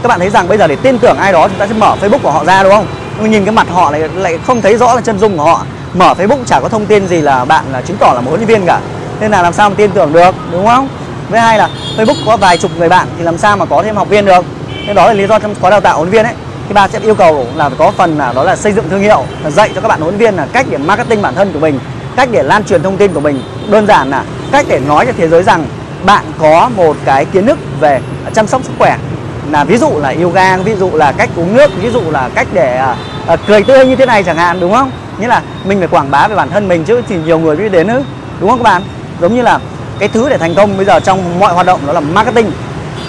Các 0.02 0.08
bạn 0.08 0.20
thấy 0.20 0.30
rằng 0.30 0.48
bây 0.48 0.58
giờ 0.58 0.66
để 0.66 0.76
tin 0.76 0.98
tưởng 0.98 1.16
ai 1.16 1.32
đó 1.32 1.48
chúng 1.48 1.58
ta 1.58 1.66
sẽ 1.66 1.74
mở 1.74 1.96
Facebook 2.00 2.18
của 2.22 2.30
họ 2.30 2.44
ra 2.44 2.62
đúng 2.62 2.72
không? 2.72 2.86
Nhưng 3.20 3.30
nhìn 3.30 3.44
cái 3.44 3.52
mặt 3.52 3.66
họ 3.70 3.90
lại 3.90 4.00
lại 4.14 4.38
không 4.46 4.62
thấy 4.62 4.76
rõ 4.76 4.94
là 4.94 5.00
chân 5.00 5.18
dung 5.18 5.38
của 5.38 5.44
họ 5.44 5.64
mở 5.94 6.14
Facebook 6.18 6.44
chả 6.46 6.60
có 6.60 6.68
thông 6.68 6.86
tin 6.86 7.08
gì 7.08 7.20
là 7.20 7.44
bạn 7.44 7.64
là 7.72 7.80
chứng 7.80 7.96
tỏ 7.96 8.12
là 8.14 8.20
một 8.20 8.28
huấn 8.28 8.40
luyện 8.40 8.48
viên 8.48 8.66
cả. 8.66 8.80
Nên 9.20 9.30
là 9.30 9.42
làm 9.42 9.52
sao 9.52 9.70
mà 9.70 9.74
tin 9.78 9.90
tưởng 9.90 10.12
được 10.12 10.34
đúng 10.52 10.66
không? 10.66 10.88
Với 11.28 11.40
hai 11.40 11.58
là 11.58 11.68
Facebook 11.96 12.26
có 12.26 12.36
vài 12.36 12.58
chục 12.58 12.70
người 12.78 12.88
bạn 12.88 13.08
thì 13.18 13.24
làm 13.24 13.38
sao 13.38 13.56
mà 13.56 13.64
có 13.64 13.82
thêm 13.82 13.96
học 13.96 14.08
viên 14.08 14.24
được? 14.24 14.44
Nên 14.86 14.96
đó 14.96 15.06
là 15.06 15.12
lý 15.12 15.26
do 15.26 15.38
trong 15.38 15.54
khóa 15.60 15.70
đào 15.70 15.80
tạo 15.80 15.96
huấn 15.96 16.10
luyện 16.10 16.22
viên 16.22 16.30
ấy. 16.30 16.34
Thì 16.68 16.74
ba 16.74 16.88
sẽ 16.88 16.98
yêu 16.98 17.14
cầu 17.14 17.46
là 17.54 17.68
phải 17.68 17.78
có 17.78 17.92
phần 17.96 18.18
là 18.18 18.32
đó 18.32 18.44
là 18.44 18.56
xây 18.56 18.72
dựng 18.72 18.90
thương 18.90 19.00
hiệu 19.00 19.24
là 19.44 19.50
dạy 19.50 19.70
cho 19.74 19.80
các 19.80 19.88
bạn 19.88 20.00
huấn 20.00 20.14
luyện 20.14 20.20
viên 20.20 20.36
là 20.36 20.46
cách 20.52 20.66
để 20.70 20.78
marketing 20.78 21.22
bản 21.22 21.34
thân 21.34 21.52
của 21.52 21.60
mình 21.60 21.78
cách 22.16 22.28
để 22.32 22.42
lan 22.42 22.64
truyền 22.64 22.82
thông 22.82 22.96
tin 22.96 23.12
của 23.12 23.20
mình. 23.20 23.42
Đơn 23.70 23.86
giản 23.86 24.10
là 24.10 24.24
cách 24.52 24.66
để 24.68 24.80
nói 24.88 25.06
cho 25.06 25.12
thế 25.16 25.28
giới 25.28 25.42
rằng 25.42 25.66
bạn 26.04 26.24
có 26.38 26.70
một 26.76 26.96
cái 27.04 27.24
kiến 27.24 27.46
thức 27.46 27.58
về 27.80 28.00
chăm 28.34 28.46
sóc 28.46 28.64
sức 28.64 28.72
khỏe. 28.78 28.98
Là 29.50 29.64
ví 29.64 29.76
dụ 29.78 29.90
là 30.00 30.14
yoga 30.22 30.56
ví 30.56 30.74
dụ 30.74 30.90
là 30.92 31.12
cách 31.12 31.30
uống 31.36 31.54
nước 31.56 31.70
ví 31.82 31.90
dụ 31.90 32.02
là 32.10 32.30
cách 32.34 32.46
để 32.52 32.82
uh, 33.32 33.40
cười 33.46 33.62
tươi 33.62 33.86
như 33.86 33.96
thế 33.96 34.06
này 34.06 34.22
chẳng 34.22 34.36
hạn 34.36 34.60
đúng 34.60 34.72
không? 34.72 34.90
Nghĩa 35.18 35.28
là 35.28 35.42
mình 35.64 35.78
phải 35.78 35.88
quảng 35.88 36.10
bá 36.10 36.28
về 36.28 36.36
bản 36.36 36.50
thân 36.50 36.68
mình 36.68 36.84
chứ 36.84 37.02
thì 37.08 37.16
nhiều 37.24 37.38
người 37.38 37.56
biết 37.56 37.72
đến 37.72 37.86
nữa, 37.86 38.02
đúng 38.40 38.50
không 38.50 38.58
các 38.58 38.64
bạn? 38.64 38.82
Giống 39.20 39.34
như 39.34 39.42
là 39.42 39.58
cái 39.98 40.08
thứ 40.08 40.28
để 40.28 40.38
thành 40.38 40.54
công 40.54 40.76
bây 40.76 40.86
giờ 40.86 41.00
trong 41.00 41.40
mọi 41.40 41.52
hoạt 41.52 41.66
động 41.66 41.80
đó 41.86 41.92
là 41.92 42.00
marketing. 42.00 42.50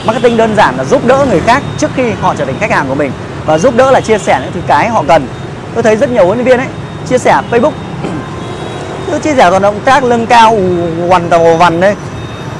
Marketing 0.05 0.37
đơn 0.37 0.55
giản 0.55 0.77
là 0.77 0.83
giúp 0.83 1.05
đỡ 1.05 1.25
người 1.29 1.39
khác 1.39 1.63
trước 1.77 1.91
khi 1.95 2.11
họ 2.21 2.35
trở 2.35 2.45
thành 2.45 2.55
khách 2.59 2.71
hàng 2.71 2.85
của 2.89 2.95
mình. 2.95 3.11
Và 3.45 3.57
giúp 3.57 3.75
đỡ 3.77 3.91
là 3.91 4.01
chia 4.01 4.17
sẻ 4.17 4.39
những 4.43 4.51
thứ 4.53 4.59
cái 4.67 4.89
họ 4.89 5.03
cần. 5.07 5.27
Tôi 5.73 5.83
thấy 5.83 5.95
rất 5.95 6.11
nhiều 6.11 6.25
huấn 6.25 6.37
luyện 6.37 6.47
viên 6.47 6.57
ấy 6.59 6.67
chia 7.09 7.17
sẻ 7.17 7.41
facebook, 7.51 7.71
cứ 9.07 9.19
chia 9.19 9.33
sẻ 9.35 9.49
toàn 9.49 9.61
động 9.61 9.79
tác 9.85 10.03
lưng 10.03 10.25
cao 10.25 10.57
quằn 11.07 11.29
tàu 11.29 11.57
vằn 11.57 11.79
đây 11.79 11.95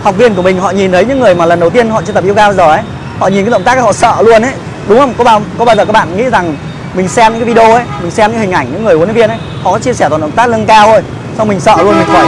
học 0.03 0.17
viên 0.17 0.35
của 0.35 0.41
mình 0.41 0.59
họ 0.59 0.71
nhìn 0.71 0.91
thấy 0.91 1.05
những 1.05 1.19
người 1.19 1.35
mà 1.35 1.45
lần 1.45 1.59
đầu 1.59 1.69
tiên 1.69 1.89
họ 1.89 2.01
chưa 2.07 2.13
tập 2.13 2.23
yoga 2.27 2.53
giờ 2.53 2.69
ấy, 2.69 2.81
họ 3.19 3.27
nhìn 3.27 3.45
cái 3.45 3.51
động 3.51 3.63
tác 3.63 3.81
họ 3.81 3.93
sợ 3.93 4.15
luôn 4.21 4.41
ấy. 4.41 4.53
Đúng 4.87 4.99
không? 4.99 5.13
Có 5.17 5.23
bao 5.23 5.41
có 5.57 5.65
bao 5.65 5.75
giờ 5.75 5.85
các 5.85 5.93
bạn 5.93 6.17
nghĩ 6.17 6.23
rằng 6.29 6.55
mình 6.97 7.07
xem 7.07 7.33
những 7.33 7.45
cái 7.45 7.53
video 7.53 7.73
ấy, 7.73 7.83
mình 8.01 8.11
xem 8.11 8.31
những 8.31 8.39
hình 8.39 8.51
ảnh 8.51 8.67
những 8.71 8.83
người 8.83 8.95
huấn 8.95 9.09
luyện 9.09 9.15
viên 9.15 9.29
ấy, 9.29 9.37
họ 9.63 9.71
có 9.71 9.79
chia 9.79 9.93
sẻ 9.93 10.09
toàn 10.09 10.21
động 10.21 10.31
tác 10.31 10.49
lưng 10.49 10.65
cao 10.67 10.87
thôi, 10.87 11.01
xong 11.37 11.47
mình 11.47 11.59
sợ 11.59 11.77
luôn, 11.83 11.95
mình 11.97 12.07
khỏi 12.07 12.25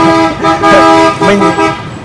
mình 1.26 1.40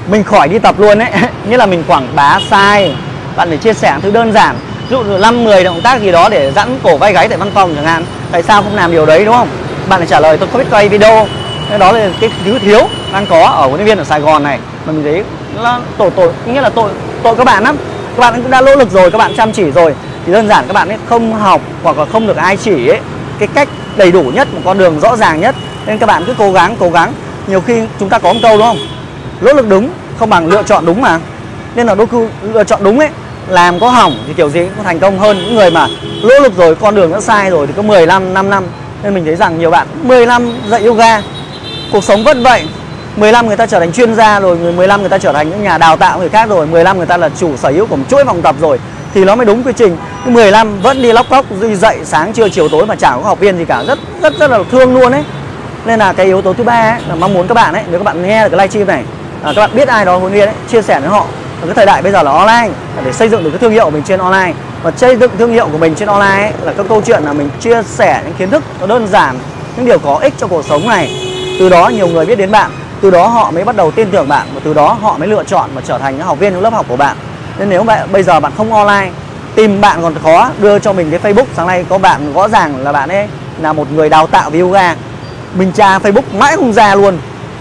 mình 0.07 0.24
khỏi 0.24 0.48
đi 0.48 0.60
tập 0.60 0.79
luôn 0.79 1.00
ấy. 1.00 1.10
Nghĩa 1.50 1.57
là 1.57 1.65
mình 1.65 1.84
quảng 1.88 2.07
bá 2.15 2.39
sai. 2.51 2.95
Bạn 3.36 3.50
phải 3.50 3.57
chia 3.57 3.74
sẻ 3.74 3.98
thứ 4.01 4.12
đơn 4.12 4.31
giản. 4.34 4.55
Ví 4.89 4.98
dụ 4.98 5.03
năm 5.03 5.43
10 5.43 5.63
động 5.63 5.81
tác 5.81 6.01
gì 6.01 6.12
đó 6.12 6.29
để 6.29 6.51
giãn 6.55 6.79
cổ 6.84 6.98
vai 6.98 7.13
gáy 7.13 7.27
tại 7.27 7.38
văn 7.38 7.51
phòng 7.53 7.75
chẳng 7.75 7.86
hạn. 7.86 8.05
Tại 8.31 8.43
sao 8.43 8.63
không 8.63 8.75
làm 8.75 8.91
điều 8.91 9.05
đấy, 9.05 9.25
đúng 9.25 9.36
không? 9.36 9.48
Bạn 9.89 10.00
phải 10.00 10.07
trả 10.07 10.19
lời, 10.19 10.38
tôi 10.38 10.50
không 10.51 10.60
biết 10.60 10.67
quay 10.72 10.89
video. 10.89 11.27
Cái 11.69 11.79
đó 11.79 11.91
là 11.91 12.10
cái 12.19 12.29
thứ 12.45 12.60
thiếu 12.60 12.88
đang 13.13 13.25
có 13.27 13.45
ở 13.45 13.67
huấn 13.67 13.75
luyện 13.75 13.86
viên 13.86 13.98
ở 13.98 14.03
Sài 14.03 14.19
Gòn 14.19 14.43
này. 14.43 14.60
Mà 14.86 14.91
mình 14.91 15.03
thấy 15.03 15.24
là 15.63 15.79
tội 15.98 16.10
tội, 16.10 16.31
nghĩa 16.45 16.62
là 16.62 16.69
tội 16.69 16.91
tội 17.24 17.36
các 17.36 17.43
bạn 17.43 17.63
lắm. 17.63 17.75
Các 18.17 18.19
bạn 18.19 18.41
cũng 18.41 18.51
đã 18.51 18.62
nỗ 18.62 18.75
lực 18.75 18.91
rồi, 18.91 19.12
các 19.12 19.17
bạn 19.17 19.34
chăm 19.38 19.51
chỉ 19.51 19.72
rồi 19.72 19.95
thì 20.25 20.34
đơn 20.34 20.48
giản 20.48 20.65
các 20.67 20.74
bạn 20.74 20.89
ấy, 20.89 20.98
không 21.05 21.34
học 21.34 21.62
hoặc 21.84 21.98
là 21.98 22.05
không 22.05 22.27
được 22.27 22.38
ai 22.38 22.58
chỉ 22.58 22.88
ấy, 22.88 23.00
cái 23.39 23.48
cách 23.53 23.70
đầy 23.98 24.12
đủ 24.12 24.24
nhất, 24.24 24.48
một 24.53 24.62
con 24.65 24.77
đường 24.77 25.00
rõ 25.00 25.15
ràng 25.15 25.41
nhất. 25.41 25.55
Nên 25.86 25.98
các 25.98 26.05
bạn 26.05 26.24
cứ 26.27 26.34
cố 26.38 26.51
gắng 26.51 26.75
cố 26.79 26.89
gắng. 26.89 27.13
Nhiều 27.48 27.62
khi 27.62 27.82
chúng 28.00 28.10
ta 28.10 28.20
có 28.20 28.34
một 28.34 28.39
câu 28.44 28.58
đúng 28.58 28.67
không? 28.67 28.77
Nỗ 29.41 29.53
lực 29.53 29.70
đúng, 29.70 29.89
không 30.20 30.29
bằng 30.29 30.48
lựa 30.48 30.63
chọn 30.63 30.86
đúng 30.86 31.01
mà. 31.01 31.20
Nên 31.75 31.88
là 31.88 31.96
đôi 31.96 32.08
khi 32.08 32.17
lựa 32.53 32.63
chọn 32.63 32.84
đúng 32.84 33.00
ấy, 33.00 33.10
làm 33.48 33.79
có 33.79 33.89
hỏng 33.89 34.24
thì 34.27 34.34
kiểu 34.34 34.50
gì 34.50 34.60
cũng 34.75 34.84
thành 34.84 35.00
công 35.00 35.20
hơn 35.20 35.38
những 35.38 35.55
người 35.55 35.72
mà 35.72 35.88
nỗ 36.24 36.39
lực 36.39 36.58
rồi, 36.58 36.75
con 36.75 36.96
đường 36.96 37.12
đã 37.12 37.22
sai 37.22 37.50
rồi 37.50 37.67
thì 37.67 37.74
có 37.75 37.82
15 37.82 38.34
5 38.34 38.50
năm 38.50 38.63
nên 39.03 39.13
mình 39.13 39.25
thấy 39.25 39.36
rằng 39.36 39.60
nhiều 39.60 39.72
bạn 39.72 39.88
10 40.03 40.25
năm 40.25 40.51
dạy 40.70 40.86
yoga. 40.86 41.22
Cuộc 41.91 42.03
sống 42.03 42.24
vẫn 42.24 42.44
vậy. 42.44 42.67
15 43.15 43.48
người 43.48 43.58
ta 43.58 43.65
trở 43.65 43.79
thành 43.79 43.91
chuyên 43.91 44.15
gia 44.15 44.39
rồi 44.39 44.58
15 44.58 45.00
người 45.00 45.10
ta 45.10 45.17
trở 45.17 45.34
thành 45.34 45.50
những 45.50 45.63
nhà 45.63 45.77
đào 45.77 45.98
tạo 45.98 46.20
người 46.20 46.29
khác 46.29 46.50
rồi 46.50 46.67
15 46.67 46.98
người 46.98 47.05
ta 47.05 47.17
là 47.17 47.29
chủ 47.39 47.58
sở 47.58 47.70
hữu 47.70 47.86
của 47.86 47.96
một 47.96 48.05
chuỗi 48.10 48.25
phòng 48.25 48.41
tập 48.41 48.55
rồi 48.62 48.79
thì 49.15 49.25
nó 49.25 49.36
mới 49.36 49.45
đúng 49.45 49.63
quy 49.63 49.74
trình. 49.75 49.98
15 50.25 50.81
vẫn 50.81 51.01
đi 51.01 51.13
lóc 51.13 51.25
cóc 51.29 51.45
đi 51.62 51.75
dậy 51.75 52.00
sáng 52.03 52.34
trưa 52.34 52.50
chiều 52.50 52.69
tối 52.69 52.86
mà 52.86 52.95
chả 52.95 53.12
có 53.12 53.22
học 53.22 53.39
viên 53.39 53.57
gì 53.57 53.65
cả. 53.65 53.84
Rất 53.88 54.00
rất 54.22 54.34
rất 54.39 54.51
là 54.51 54.60
thương 54.72 54.93
luôn 54.93 55.12
ấy. 55.12 55.24
Nên 55.86 56.00
là 56.00 56.13
cái 56.13 56.25
yếu 56.25 56.41
tố 56.41 56.53
thứ 56.53 56.63
ba 56.63 56.91
ấy, 56.91 57.01
là 57.07 57.15
mong 57.15 57.34
muốn 57.34 57.48
các 57.48 57.53
bạn 57.53 57.74
ấy 57.74 57.84
nếu 57.89 58.00
các 58.00 58.03
bạn 58.03 58.27
nghe 58.27 58.43
được 58.43 58.50
cái 58.50 58.57
livestream 58.57 58.88
này 58.88 59.03
à, 59.43 59.53
các 59.55 59.62
bạn 59.62 59.69
biết 59.74 59.88
ai 59.88 60.05
đó 60.05 60.17
huấn 60.17 60.34
luyện 60.34 60.48
ấy 60.48 60.55
chia 60.72 60.81
sẻ 60.81 61.00
với 61.00 61.10
họ. 61.10 61.25
Ở 61.62 61.65
cái 61.65 61.75
thời 61.75 61.86
đại 61.86 62.01
bây 62.01 62.12
giờ 62.12 62.24
là 62.24 62.31
online 62.31 62.69
để 63.05 63.13
xây 63.13 63.29
dựng 63.29 63.43
được 63.43 63.50
cái 63.50 63.60
thương 63.60 63.72
hiệu 63.72 63.86
của 63.86 63.91
mình 63.91 64.03
trên 64.03 64.19
online. 64.19 64.53
Và 64.84 64.91
xây 64.91 65.15
dựng 65.15 65.31
thương 65.38 65.51
hiệu 65.51 65.67
của 65.72 65.77
mình 65.77 65.95
trên 65.95 66.07
online 66.07 66.43
ấy, 66.43 66.51
là 66.62 66.74
các 66.77 66.86
câu 66.89 67.01
chuyện 67.05 67.24
là 67.24 67.34
mình 67.34 67.50
chia 67.60 67.84
sẻ 67.84 68.22
những 68.25 68.34
kiến 68.34 68.50
thức 68.50 68.63
nó 68.79 68.88
đơn 68.88 69.07
giản 69.07 69.39
những 69.77 69.86
điều 69.86 70.00
có 70.00 70.15
ích 70.15 70.34
cho 70.38 70.48
cuộc 70.48 70.65
sống 70.65 70.88
này. 70.88 71.31
Từ 71.60 71.69
đó 71.69 71.89
nhiều 71.89 72.07
người 72.07 72.25
biết 72.25 72.36
đến 72.36 72.51
bạn 72.51 72.72
từ 73.01 73.12
đó 73.12 73.27
họ 73.27 73.51
mới 73.51 73.63
bắt 73.63 73.75
đầu 73.75 73.91
tin 73.91 74.12
tưởng 74.12 74.27
bạn 74.27 74.48
và 74.53 74.62
từ 74.63 74.74
đó 74.74 74.98
họ 75.01 75.17
mới 75.17 75.27
lựa 75.27 75.43
chọn 75.43 75.69
và 75.75 75.81
trở 75.88 75.98
thành 75.98 76.17
những 76.17 76.25
học 76.25 76.39
viên 76.39 76.53
trong 76.53 76.62
lớp 76.63 76.74
học 76.74 76.86
của 76.89 76.95
bạn 76.95 77.17
nên 77.59 77.69
nếu 77.69 77.83
bạn, 77.83 78.07
bây 78.12 78.24
giờ 78.24 78.39
bạn 78.39 78.51
không 78.57 78.74
online, 78.74 79.12
tìm 79.55 79.81
bạn 79.81 80.01
còn 80.01 80.15
khó, 80.24 80.50
đưa 80.62 80.79
cho 80.79 80.93
mình 80.93 81.12
cái 81.12 81.33
Facebook. 81.33 81.45
Sáng 81.55 81.67
nay 81.67 81.85
có 81.89 81.97
bạn 81.97 82.33
rõ 82.33 82.47
ràng 82.47 82.83
là 82.83 82.91
bạn 82.91 83.09
ấy 83.09 83.27
là 83.62 83.74
một 83.74 83.91
người 83.91 84.09
đào 84.09 84.27
tạo 84.27 84.50
về 84.50 84.59
yoga. 84.59 84.95
Mình 85.57 85.71
tra 85.71 86.00
Facebook 86.00 86.38
mãi 86.38 86.55
không 86.55 86.74
ra 86.74 86.95
luôn. 86.95 87.17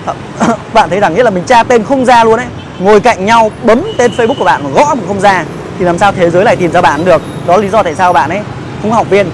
Bạn 0.72 0.90
thấy 0.90 1.00
rằng 1.00 1.14
nhất 1.14 1.24
là 1.24 1.30
mình 1.30 1.44
tra 1.44 1.62
tên 1.62 1.84
không 1.84 2.04
ra 2.04 2.24
luôn 2.24 2.38
ấy. 2.38 2.46
Ngồi 2.78 3.00
cạnh 3.00 3.26
nhau, 3.26 3.50
bấm 3.62 3.82
tên 3.98 4.12
Facebook 4.16 4.34
của 4.38 4.44
bạn 4.44 4.64
mà 4.64 4.70
gõ 4.70 4.94
mà 4.94 5.02
không 5.08 5.20
ra. 5.20 5.44
Thì 5.78 5.84
làm 5.84 5.98
sao 5.98 6.12
thế 6.12 6.30
giới 6.30 6.44
lại 6.44 6.56
tìm 6.56 6.72
ra 6.72 6.80
bạn 6.80 7.04
được? 7.04 7.22
Đó 7.46 7.56
là 7.56 7.62
lý 7.62 7.68
do 7.68 7.82
tại 7.82 7.94
sao 7.94 8.12
bạn 8.12 8.30
ấy 8.30 8.40
không 8.82 8.92
học 8.92 9.10
viên. 9.10 9.26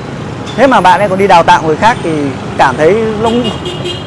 Thế 0.57 0.67
mà 0.67 0.81
bạn 0.81 1.00
ấy 1.00 1.09
còn 1.09 1.19
đi 1.19 1.26
đào 1.26 1.43
tạo 1.43 1.62
người 1.62 1.76
khác 1.76 1.97
thì 2.02 2.11
cảm 2.59 2.76
thấy 2.76 2.95
lông, 3.21 3.50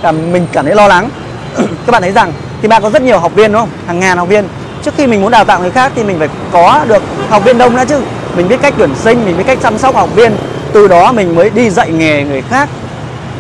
cảm, 0.02 0.32
mình 0.32 0.48
cảm 0.52 0.66
thấy 0.66 0.76
lo 0.76 0.88
lắng. 0.88 1.10
Các 1.58 1.92
bạn 1.92 2.02
thấy 2.02 2.12
rằng 2.12 2.34
thì 2.62 2.68
bạn 2.68 2.82
có 2.82 2.90
rất 2.90 3.02
nhiều 3.02 3.20
học 3.20 3.36
viên, 3.36 3.52
đúng 3.52 3.62
không? 3.62 3.70
Hàng 3.88 4.00
ngàn 4.00 4.18
học 4.18 4.28
viên 4.28 4.48
trước 4.84 4.94
khi 4.98 5.08
mình 5.08 5.22
muốn 5.22 5.32
đào 5.32 5.46
tạo 5.46 5.62
người 5.62 5.72
khác 5.72 5.92
thì 5.96 6.04
mình 6.04 6.20
phải 6.20 6.30
có 6.52 6.86
được 6.88 7.04
học 7.30 7.44
viên 7.46 7.58
đông 7.58 7.76
đã 7.76 7.86
chứ. 7.86 8.02
Mình 8.36 8.48
biết 8.48 8.58
cách 8.62 8.74
tuyển 8.78 8.90
sinh 8.96 9.26
mình 9.26 9.38
biết 9.38 9.44
cách 9.48 9.58
chăm 9.62 9.78
sóc 9.78 9.96
học 9.96 10.10
viên. 10.16 10.36
Từ 10.74 10.88
đó 10.88 11.12
mình 11.12 11.36
mới 11.36 11.50
đi 11.50 11.70
dạy 11.70 11.92
nghề 11.92 12.24
người 12.24 12.42
khác. 12.42 12.70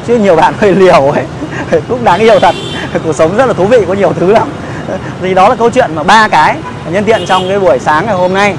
Chứ 0.07 0.17
nhiều 0.17 0.35
bạn 0.35 0.53
hơi 0.59 0.75
liều 0.75 1.11
ấy. 1.11 1.23
Cũng 1.89 2.03
đáng 2.03 2.19
yêu 2.19 2.39
thật. 2.39 2.55
Cuộc 3.03 3.15
sống 3.15 3.37
rất 3.37 3.45
là 3.45 3.53
thú 3.53 3.65
vị 3.65 3.79
có 3.87 3.93
nhiều 3.93 4.13
thứ 4.19 4.31
lắm. 4.31 4.47
Thì 5.21 5.33
đó 5.33 5.49
là 5.49 5.55
câu 5.55 5.69
chuyện 5.69 5.95
mà 5.95 6.03
ba 6.03 6.27
cái 6.27 6.55
nhân 6.91 7.03
tiện 7.03 7.25
trong 7.25 7.49
cái 7.49 7.59
buổi 7.59 7.79
sáng 7.79 8.05
ngày 8.05 8.15
hôm 8.15 8.33
nay. 8.33 8.55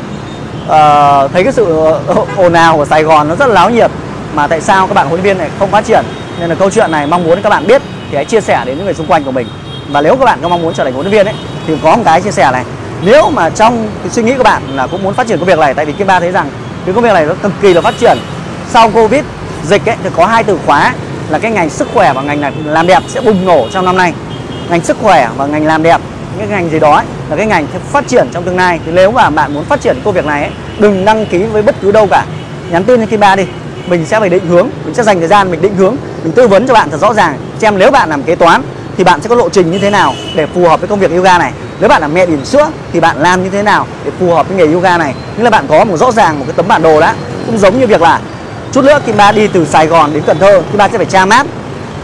Uh, 0.64 1.32
thấy 1.32 1.44
cái 1.44 1.52
sự 1.52 1.64
ồn 2.36 2.52
ào 2.52 2.76
của 2.76 2.84
Sài 2.84 3.02
Gòn 3.02 3.28
nó 3.28 3.36
rất 3.36 3.46
là 3.46 3.54
láo 3.54 3.70
nhiệt 3.70 3.90
mà 4.34 4.46
tại 4.46 4.60
sao 4.60 4.86
các 4.86 4.94
bạn 4.94 5.06
huấn 5.06 5.20
luyện 5.20 5.24
viên 5.24 5.38
này 5.38 5.50
không 5.58 5.70
phát 5.70 5.84
triển? 5.84 6.04
Nên 6.40 6.48
là 6.48 6.54
câu 6.54 6.70
chuyện 6.70 6.90
này 6.90 7.06
mong 7.06 7.24
muốn 7.24 7.42
các 7.42 7.50
bạn 7.50 7.66
biết 7.66 7.82
thì 8.10 8.16
hãy 8.16 8.24
chia 8.24 8.40
sẻ 8.40 8.62
đến 8.66 8.76
những 8.76 8.84
người 8.84 8.94
xung 8.94 9.06
quanh 9.06 9.24
của 9.24 9.30
mình. 9.30 9.46
Và 9.90 10.00
nếu 10.00 10.16
các 10.16 10.24
bạn 10.24 10.38
có 10.42 10.48
mong 10.48 10.62
muốn 10.62 10.74
trở 10.74 10.84
thành 10.84 10.92
huấn 10.92 11.06
luyện 11.06 11.12
viên 11.12 11.26
ấy 11.26 11.34
thì 11.66 11.74
có 11.82 11.96
một 11.96 12.02
cái 12.04 12.22
chia 12.22 12.30
sẻ 12.30 12.50
này. 12.52 12.64
Nếu 13.02 13.30
mà 13.30 13.50
trong 13.50 13.88
cái 14.02 14.10
suy 14.10 14.22
nghĩ 14.22 14.34
của 14.36 14.42
bạn 14.42 14.62
là 14.74 14.86
cũng 14.86 15.02
muốn 15.02 15.14
phát 15.14 15.26
triển 15.26 15.38
công 15.38 15.48
việc 15.48 15.58
này 15.58 15.74
tại 15.74 15.84
vì 15.84 15.92
kim 15.92 16.06
ba 16.06 16.20
thấy 16.20 16.32
rằng 16.32 16.48
cái 16.84 16.94
công 16.94 17.04
việc 17.04 17.12
này 17.12 17.26
nó 17.26 17.34
cực 17.42 17.52
kỳ 17.62 17.74
là 17.74 17.80
phát 17.80 17.94
triển. 18.00 18.18
Sau 18.70 18.90
covid 18.90 19.24
dịch 19.64 19.88
ấy 19.88 19.96
thì 20.02 20.10
có 20.16 20.26
hai 20.26 20.44
từ 20.44 20.58
khóa 20.66 20.94
là 21.28 21.38
cái 21.38 21.50
ngành 21.50 21.70
sức 21.70 21.88
khỏe 21.94 22.12
và 22.12 22.22
ngành 22.22 22.52
làm 22.64 22.86
đẹp 22.86 23.02
sẽ 23.08 23.20
bùng 23.20 23.46
nổ 23.46 23.68
trong 23.72 23.84
năm 23.84 23.96
nay. 23.96 24.12
Ngành 24.70 24.80
sức 24.80 24.96
khỏe 25.02 25.28
và 25.36 25.46
ngành 25.46 25.66
làm 25.66 25.82
đẹp 25.82 26.00
những 26.38 26.50
ngành 26.50 26.70
gì 26.70 26.78
đó 26.78 26.94
ấy, 26.94 27.04
là 27.30 27.36
cái 27.36 27.46
ngành 27.46 27.66
phát 27.92 28.08
triển 28.08 28.28
trong 28.32 28.44
tương 28.44 28.56
lai. 28.56 28.80
Thì 28.86 28.92
nếu 28.94 29.10
mà 29.10 29.30
bạn 29.30 29.54
muốn 29.54 29.64
phát 29.64 29.80
triển 29.80 30.00
công 30.04 30.14
việc 30.14 30.24
này 30.24 30.42
ấy, 30.42 30.52
đừng 30.78 31.04
đăng 31.04 31.26
ký 31.26 31.38
với 31.38 31.62
bất 31.62 31.74
cứ 31.82 31.92
đâu 31.92 32.06
cả. 32.06 32.24
Nhắn 32.70 32.84
tin 32.84 33.00
cho 33.00 33.06
kim 33.06 33.20
ba 33.20 33.36
đi. 33.36 33.46
Mình 33.86 34.06
sẽ 34.06 34.20
phải 34.20 34.28
định 34.28 34.46
hướng 34.46 34.68
mình 34.84 34.94
sẽ 34.94 35.02
dành 35.02 35.18
thời 35.18 35.28
gian 35.28 35.50
mình 35.50 35.62
định 35.62 35.74
hướng 35.74 35.96
mình 36.24 36.32
tư 36.32 36.48
vấn 36.48 36.66
cho 36.66 36.74
bạn 36.74 36.90
thật 36.90 37.00
rõ 37.00 37.14
ràng. 37.14 37.38
Xem 37.58 37.78
nếu 37.78 37.90
bạn 37.90 38.08
làm 38.08 38.22
kế 38.22 38.34
toán 38.34 38.62
thì 38.96 39.04
bạn 39.04 39.20
sẽ 39.20 39.28
có 39.28 39.34
lộ 39.34 39.48
trình 39.48 39.70
như 39.70 39.78
thế 39.78 39.90
nào 39.90 40.14
để 40.34 40.46
phù 40.54 40.68
hợp 40.68 40.80
với 40.80 40.88
công 40.88 40.98
việc 40.98 41.10
yoga 41.10 41.38
này? 41.38 41.52
Nếu 41.80 41.88
bạn 41.88 42.02
là 42.02 42.08
mẹ 42.08 42.26
bỉm 42.26 42.44
sữa 42.44 42.70
thì 42.92 43.00
bạn 43.00 43.16
làm 43.18 43.44
như 43.44 43.50
thế 43.50 43.62
nào 43.62 43.86
để 44.04 44.10
phù 44.20 44.34
hợp 44.34 44.48
với 44.48 44.56
nghề 44.56 44.74
yoga 44.74 44.98
này? 44.98 45.14
Nghĩa 45.36 45.44
là 45.44 45.50
bạn 45.50 45.66
có 45.68 45.84
một 45.84 45.96
rõ 45.96 46.12
ràng 46.12 46.38
một 46.38 46.44
cái 46.48 46.54
tấm 46.56 46.68
bản 46.68 46.82
đồ 46.82 47.00
đã. 47.00 47.14
Cũng 47.46 47.58
giống 47.58 47.80
như 47.80 47.86
việc 47.86 48.02
là 48.02 48.20
chút 48.72 48.84
nữa 48.84 48.98
Kim 49.06 49.16
Ba 49.16 49.32
đi 49.32 49.46
từ 49.46 49.64
Sài 49.64 49.86
Gòn 49.86 50.10
đến 50.14 50.22
Cần 50.26 50.38
Thơ 50.38 50.62
Kim 50.70 50.78
Ba 50.78 50.88
sẽ 50.88 50.98
phải 50.98 51.06
tra 51.06 51.24
map. 51.24 51.46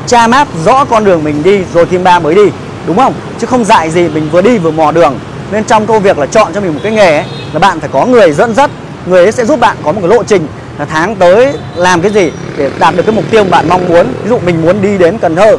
Tra 0.06 0.26
map 0.26 0.48
rõ 0.64 0.84
con 0.84 1.04
đường 1.04 1.24
mình 1.24 1.42
đi 1.42 1.64
rồi 1.74 1.86
Kim 1.86 2.04
Ba 2.04 2.18
mới 2.18 2.34
đi 2.34 2.50
đúng 2.86 2.96
không? 2.96 3.14
Chứ 3.40 3.46
không 3.46 3.64
dại 3.64 3.90
gì 3.90 4.08
mình 4.08 4.28
vừa 4.32 4.42
đi 4.42 4.58
vừa 4.58 4.70
mò 4.70 4.92
đường. 4.92 5.18
Nên 5.50 5.64
trong 5.64 5.86
công 5.86 6.02
việc 6.02 6.18
là 6.18 6.26
chọn 6.26 6.52
cho 6.54 6.60
mình 6.60 6.74
một 6.74 6.80
cái 6.82 6.92
nghề 6.92 7.16
ấy, 7.16 7.24
là 7.52 7.58
bạn 7.58 7.80
phải 7.80 7.88
có 7.92 8.06
người 8.06 8.32
dẫn 8.32 8.54
dắt 8.54 8.70
người 9.06 9.22
ấy 9.22 9.32
sẽ 9.32 9.44
giúp 9.44 9.60
bạn 9.60 9.76
có 9.84 9.92
một 9.92 10.00
cái 10.00 10.10
lộ 10.10 10.22
trình 10.24 10.46
là 10.78 10.84
tháng 10.84 11.16
tới 11.16 11.52
làm 11.74 12.00
cái 12.00 12.10
gì 12.10 12.30
để 12.56 12.70
đạt 12.78 12.96
được 12.96 13.02
cái 13.06 13.14
mục 13.14 13.24
tiêu 13.30 13.44
mà 13.44 13.50
bạn 13.50 13.68
mong 13.68 13.88
muốn. 13.88 14.06
Ví 14.22 14.28
dụ 14.28 14.38
mình 14.38 14.62
muốn 14.62 14.82
đi 14.82 14.98
đến 14.98 15.18
Cần 15.18 15.36
Thơ 15.36 15.56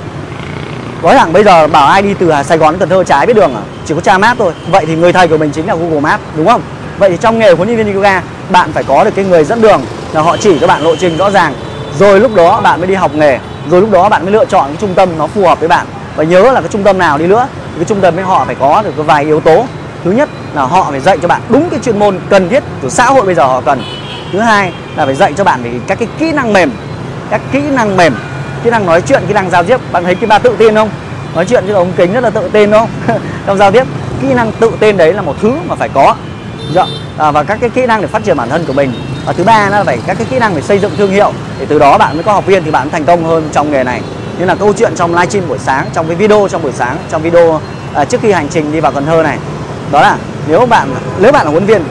có 1.01 1.13
rằng 1.13 1.33
bây 1.33 1.43
giờ 1.43 1.67
bảo 1.67 1.87
ai 1.87 2.01
đi 2.01 2.13
từ 2.19 2.31
Sài 2.45 2.57
Gòn 2.57 2.73
đến 2.73 2.79
Cần 2.79 2.89
Thơ 2.89 3.03
trái 3.03 3.25
biết 3.25 3.35
đường 3.35 3.55
à? 3.55 3.61
Chỉ 3.85 3.93
có 3.93 4.01
tra 4.01 4.17
map 4.17 4.37
thôi. 4.37 4.53
Vậy 4.71 4.85
thì 4.85 4.95
người 4.95 5.13
thầy 5.13 5.27
của 5.27 5.37
mình 5.37 5.51
chính 5.51 5.67
là 5.67 5.75
Google 5.75 5.99
Maps, 5.99 6.23
đúng 6.35 6.47
không? 6.47 6.61
Vậy 6.97 7.09
thì 7.09 7.17
trong 7.21 7.39
nghề 7.39 7.51
huấn 7.51 7.67
luyện 7.67 7.77
viên 7.77 7.95
yoga, 7.95 8.21
bạn 8.49 8.71
phải 8.73 8.83
có 8.83 9.03
được 9.03 9.11
cái 9.15 9.25
người 9.25 9.43
dẫn 9.43 9.61
đường 9.61 9.81
là 10.13 10.21
họ 10.21 10.37
chỉ 10.37 10.59
cho 10.59 10.67
bạn 10.67 10.81
lộ 10.83 10.95
trình 10.95 11.17
rõ 11.17 11.31
ràng. 11.31 11.53
Rồi 11.99 12.19
lúc 12.19 12.35
đó 12.35 12.61
bạn 12.61 12.79
mới 12.79 12.87
đi 12.87 12.95
học 12.95 13.15
nghề, 13.15 13.39
rồi 13.69 13.81
lúc 13.81 13.91
đó 13.91 14.09
bạn 14.09 14.25
mới 14.25 14.31
lựa 14.31 14.45
chọn 14.45 14.67
cái 14.67 14.77
trung 14.81 14.93
tâm 14.93 15.09
nó 15.17 15.27
phù 15.27 15.47
hợp 15.47 15.59
với 15.59 15.67
bạn. 15.67 15.85
Và 16.15 16.23
nhớ 16.23 16.51
là 16.51 16.61
cái 16.61 16.69
trung 16.69 16.83
tâm 16.83 16.97
nào 16.97 17.17
đi 17.17 17.27
nữa, 17.27 17.47
thì 17.53 17.75
cái 17.75 17.85
trung 17.85 18.01
tâm 18.01 18.15
với 18.15 18.23
họ 18.23 18.45
phải 18.45 18.55
có 18.55 18.81
được 18.81 18.91
cái 18.97 19.05
vài 19.05 19.23
yếu 19.23 19.39
tố. 19.39 19.65
Thứ 20.03 20.11
nhất 20.11 20.29
là 20.53 20.61
họ 20.61 20.87
phải 20.91 20.99
dạy 20.99 21.17
cho 21.21 21.27
bạn 21.27 21.41
đúng 21.49 21.69
cái 21.69 21.79
chuyên 21.83 21.99
môn 21.99 22.19
cần 22.29 22.49
thiết 22.49 22.63
của 22.81 22.89
xã 22.89 23.05
hội 23.05 23.25
bây 23.25 23.35
giờ 23.35 23.45
họ 23.45 23.61
cần. 23.61 23.83
Thứ 24.31 24.39
hai 24.39 24.73
là 24.95 25.05
phải 25.05 25.15
dạy 25.15 25.33
cho 25.37 25.43
bạn 25.43 25.63
về 25.63 25.71
các 25.87 25.99
cái 25.99 26.07
kỹ 26.19 26.31
năng 26.31 26.53
mềm, 26.53 26.71
các 27.29 27.41
kỹ 27.51 27.61
năng 27.71 27.97
mềm 27.97 28.15
kỹ 28.63 28.69
năng 28.69 28.85
nói 28.85 29.01
chuyện 29.01 29.23
kỹ 29.27 29.33
năng 29.33 29.49
giao 29.49 29.63
tiếp 29.63 29.79
bạn 29.91 30.03
thấy 30.03 30.15
cái 30.15 30.27
ba 30.27 30.39
tự 30.39 30.55
tin 30.57 30.75
không? 30.75 30.89
Nói 31.35 31.45
chuyện 31.45 31.65
với 31.65 31.73
ống 31.73 31.91
kính 31.97 32.13
rất 32.13 32.23
là 32.23 32.29
tự 32.29 32.49
tin 32.53 32.71
đúng 32.71 32.79
không? 32.79 33.19
Trong 33.45 33.57
giao 33.57 33.71
tiếp 33.71 33.83
kỹ 34.21 34.33
năng 34.33 34.51
tự 34.51 34.71
tin 34.79 34.97
đấy 34.97 35.13
là 35.13 35.21
một 35.21 35.35
thứ 35.41 35.53
mà 35.67 35.75
phải 35.75 35.89
có. 35.89 36.15
Dạ. 36.75 36.85
à, 37.17 37.31
và 37.31 37.43
các 37.43 37.57
cái 37.61 37.69
kỹ 37.69 37.85
năng 37.85 38.01
để 38.01 38.07
phát 38.07 38.23
triển 38.23 38.37
bản 38.37 38.49
thân 38.49 38.65
của 38.65 38.73
mình. 38.73 38.93
Và 39.25 39.33
thứ 39.33 39.43
ba 39.43 39.69
là 39.69 39.83
phải 39.83 39.99
các 40.07 40.17
cái 40.17 40.27
kỹ 40.29 40.39
năng 40.39 40.55
để 40.55 40.61
xây 40.61 40.79
dựng 40.79 40.91
thương 40.97 41.11
hiệu. 41.11 41.33
Để 41.59 41.65
từ 41.69 41.79
đó 41.79 41.97
bạn 41.97 42.15
mới 42.15 42.23
có 42.23 42.33
học 42.33 42.45
viên 42.45 42.63
thì 42.63 42.71
bạn 42.71 42.89
thành 42.89 43.05
công 43.05 43.23
hơn 43.23 43.49
trong 43.51 43.71
nghề 43.71 43.83
này. 43.83 44.01
Như 44.39 44.45
là 44.45 44.55
câu 44.55 44.73
chuyện 44.73 44.95
trong 44.95 45.11
livestream 45.11 45.47
buổi 45.47 45.57
sáng 45.57 45.87
trong 45.93 46.07
cái 46.07 46.15
video 46.15 46.47
trong 46.51 46.63
buổi 46.63 46.71
sáng 46.71 46.97
trong 47.09 47.21
video 47.21 47.61
à, 47.93 48.05
trước 48.05 48.21
khi 48.21 48.31
hành 48.31 48.47
trình 48.49 48.71
đi 48.71 48.79
vào 48.79 48.91
Cần 48.91 49.05
Thơ 49.05 49.23
này. 49.23 49.37
Đó 49.91 50.01
là 50.01 50.17
nếu 50.47 50.65
bạn 50.65 50.95
nếu 51.19 51.31
bạn 51.31 51.45
là 51.45 51.51
huấn 51.51 51.65
viên 51.65 51.83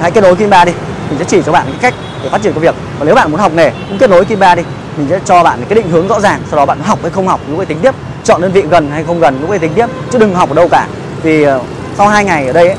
hãy 0.00 0.10
kết 0.10 0.20
nối 0.20 0.36
Kim 0.36 0.50
Ba 0.50 0.64
đi. 0.64 0.72
Mình 1.10 1.18
sẽ 1.18 1.24
chỉ 1.24 1.42
cho 1.46 1.52
bạn 1.52 1.66
cái 1.66 1.78
cách 1.80 1.94
để 2.22 2.28
phát 2.28 2.42
triển 2.42 2.52
công 2.52 2.62
việc. 2.62 2.74
Và 2.98 3.04
nếu 3.04 3.14
bạn 3.14 3.30
muốn 3.30 3.40
học 3.40 3.52
nghề 3.54 3.70
cũng 3.88 3.98
kết 3.98 4.10
nối 4.10 4.24
Kim 4.24 4.38
Ba 4.38 4.54
đi 4.54 4.62
mình 5.00 5.08
sẽ 5.10 5.20
cho 5.24 5.42
bạn 5.42 5.58
cái 5.68 5.74
định 5.74 5.90
hướng 5.90 6.08
rõ 6.08 6.20
ràng 6.20 6.40
sau 6.50 6.56
đó 6.56 6.66
bạn 6.66 6.78
học 6.80 6.98
hay 7.02 7.10
không 7.10 7.28
học 7.28 7.40
lúc 7.48 7.60
ấy 7.60 7.66
tính 7.66 7.78
tiếp 7.82 7.94
chọn 8.24 8.40
đơn 8.40 8.52
vị 8.52 8.62
gần 8.70 8.90
hay 8.90 9.04
không 9.04 9.20
gần 9.20 9.38
lúc 9.40 9.50
ấy 9.50 9.58
tính 9.58 9.72
tiếp 9.74 9.86
chứ 10.10 10.18
đừng 10.18 10.34
học 10.34 10.48
ở 10.48 10.54
đâu 10.54 10.68
cả. 10.68 10.86
Vì 11.22 11.42
ờ, 11.42 11.60
sau 11.96 12.08
hai 12.08 12.24
ngày 12.24 12.46
ở 12.46 12.52
đây 12.52 12.66
ấy, 12.66 12.76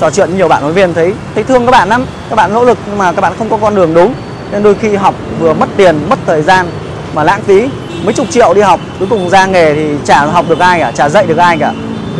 trò 0.00 0.10
chuyện 0.10 0.36
nhiều 0.36 0.48
bạn 0.48 0.62
huấn 0.62 0.74
viên 0.74 0.94
thấy 0.94 1.14
thấy 1.34 1.44
thương 1.44 1.66
các 1.66 1.70
bạn 1.70 1.88
lắm 1.88 2.04
các 2.30 2.36
bạn 2.36 2.54
nỗ 2.54 2.64
lực 2.64 2.78
nhưng 2.86 2.98
mà 2.98 3.12
các 3.12 3.20
bạn 3.20 3.32
không 3.38 3.50
có 3.50 3.56
con 3.56 3.74
đường 3.74 3.94
đúng. 3.94 4.14
Nên 4.52 4.62
đôi 4.62 4.74
khi 4.74 4.96
học 4.96 5.14
vừa 5.40 5.54
mất 5.54 5.68
tiền 5.76 5.98
mất 6.08 6.18
thời 6.26 6.42
gian 6.42 6.66
mà 7.14 7.24
lãng 7.24 7.42
phí 7.42 7.68
mấy 8.04 8.14
chục 8.14 8.26
triệu 8.30 8.54
đi 8.54 8.60
học 8.60 8.80
cuối 8.98 9.08
cùng 9.10 9.30
ra 9.30 9.46
nghề 9.46 9.74
thì 9.74 9.88
chả 10.04 10.24
học 10.24 10.44
được 10.48 10.58
ai 10.58 10.80
cả 10.80 10.92
chả 10.94 11.08
dạy 11.08 11.26
được 11.26 11.36
ai 11.36 11.58
cả. 11.58 11.72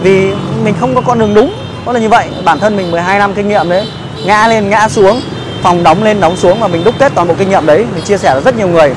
Vì 0.02 0.32
mình 0.64 0.74
không 0.80 0.94
có 0.94 1.00
con 1.00 1.18
đường 1.18 1.34
đúng 1.34 1.54
đó 1.86 1.92
là 1.92 2.00
như 2.00 2.08
vậy. 2.08 2.26
Bản 2.44 2.58
thân 2.60 2.76
mình 2.76 2.90
12 2.90 3.18
năm 3.18 3.34
kinh 3.34 3.48
nghiệm 3.48 3.68
đấy 3.68 3.88
ngã 4.26 4.46
lên 4.48 4.70
ngã 4.70 4.88
xuống 4.88 5.20
phòng 5.62 5.82
đóng 5.82 6.02
lên 6.02 6.20
đóng 6.20 6.36
xuống 6.36 6.60
và 6.60 6.68
mình 6.68 6.84
đúc 6.84 6.94
kết 6.98 7.12
toàn 7.14 7.28
bộ 7.28 7.34
kinh 7.38 7.50
nghiệm 7.50 7.66
đấy 7.66 7.86
mình 7.94 8.04
chia 8.04 8.18
sẻ 8.18 8.32
với 8.32 8.42
rất 8.42 8.56
nhiều 8.56 8.68
người 8.68 8.94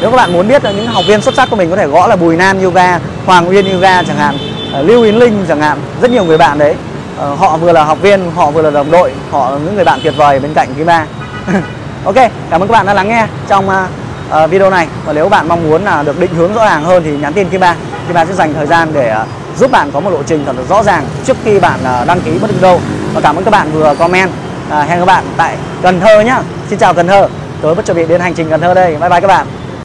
nếu 0.00 0.10
các 0.10 0.16
bạn 0.16 0.32
muốn 0.32 0.48
biết 0.48 0.64
là 0.64 0.70
những 0.70 0.86
học 0.86 1.04
viên 1.08 1.20
xuất 1.22 1.34
sắc 1.34 1.50
của 1.50 1.56
mình 1.56 1.70
có 1.70 1.76
thể 1.76 1.86
gõ 1.86 2.06
là 2.06 2.16
Bùi 2.16 2.36
Nam 2.36 2.62
Yoga, 2.62 2.98
Hoàng 3.26 3.48
Uyên 3.48 3.72
Yoga 3.72 4.02
chẳng 4.02 4.16
hạn, 4.16 4.38
ờ, 4.72 4.82
Lưu 4.82 5.02
Yến 5.02 5.14
Linh 5.14 5.44
chẳng 5.48 5.60
hạn, 5.60 5.78
rất 6.02 6.10
nhiều 6.10 6.24
người 6.24 6.38
bạn 6.38 6.58
đấy. 6.58 6.74
Ờ, 7.18 7.34
họ 7.34 7.56
vừa 7.56 7.72
là 7.72 7.84
học 7.84 7.98
viên, 8.02 8.30
họ 8.34 8.50
vừa 8.50 8.62
là 8.62 8.70
đồng 8.70 8.90
đội, 8.90 9.12
họ 9.30 9.50
là 9.50 9.58
những 9.58 9.74
người 9.74 9.84
bạn 9.84 10.00
tuyệt 10.02 10.14
vời 10.16 10.40
bên 10.40 10.54
cạnh 10.54 10.74
Kim 10.74 10.86
Ba. 10.86 11.06
ok, 12.04 12.14
cảm 12.50 12.62
ơn 12.62 12.68
các 12.68 12.72
bạn 12.72 12.86
đã 12.86 12.94
lắng 12.94 13.08
nghe 13.08 13.26
trong 13.48 13.68
ờ, 14.30 14.46
video 14.46 14.70
này 14.70 14.88
và 15.04 15.12
nếu 15.12 15.28
bạn 15.28 15.48
mong 15.48 15.68
muốn 15.68 15.84
là 15.84 16.02
được 16.02 16.20
định 16.20 16.34
hướng 16.34 16.54
rõ 16.54 16.64
ràng 16.64 16.84
hơn 16.84 17.02
thì 17.04 17.16
nhắn 17.16 17.32
tin 17.32 17.48
Kim 17.48 17.60
Ba. 17.60 17.74
Kim 18.06 18.14
Ba 18.14 18.24
sẽ 18.24 18.32
dành 18.32 18.54
thời 18.54 18.66
gian 18.66 18.88
để 18.92 19.16
giúp 19.58 19.70
bạn 19.70 19.90
có 19.92 20.00
một 20.00 20.10
lộ 20.10 20.22
trình 20.22 20.44
thật 20.46 20.56
là 20.56 20.62
rõ 20.68 20.82
ràng 20.82 21.04
trước 21.24 21.36
khi 21.44 21.60
bạn 21.60 21.80
đăng 22.06 22.20
ký 22.20 22.38
bất 22.38 22.50
cứ 22.54 22.60
đâu. 22.60 22.80
Và 23.14 23.20
cảm 23.20 23.36
ơn 23.36 23.44
các 23.44 23.50
bạn 23.50 23.72
vừa 23.72 23.94
comment. 23.98 24.30
à, 24.70 24.82
hẹn 24.82 24.98
các 24.98 25.04
bạn 25.04 25.24
tại 25.36 25.56
Cần 25.82 26.00
Thơ 26.00 26.20
nhá. 26.20 26.42
Xin 26.70 26.78
chào 26.78 26.94
Cần 26.94 27.06
Thơ. 27.06 27.28
tối 27.62 27.74
bất 27.74 27.86
chuẩn 27.86 27.96
bị 27.96 28.04
đến 28.06 28.20
hành 28.20 28.34
trình 28.34 28.50
Cần 28.50 28.60
Thơ 28.60 28.74
đây. 28.74 28.96
Bye 29.00 29.08
bye 29.08 29.20
các 29.20 29.28
bạn. 29.28 29.46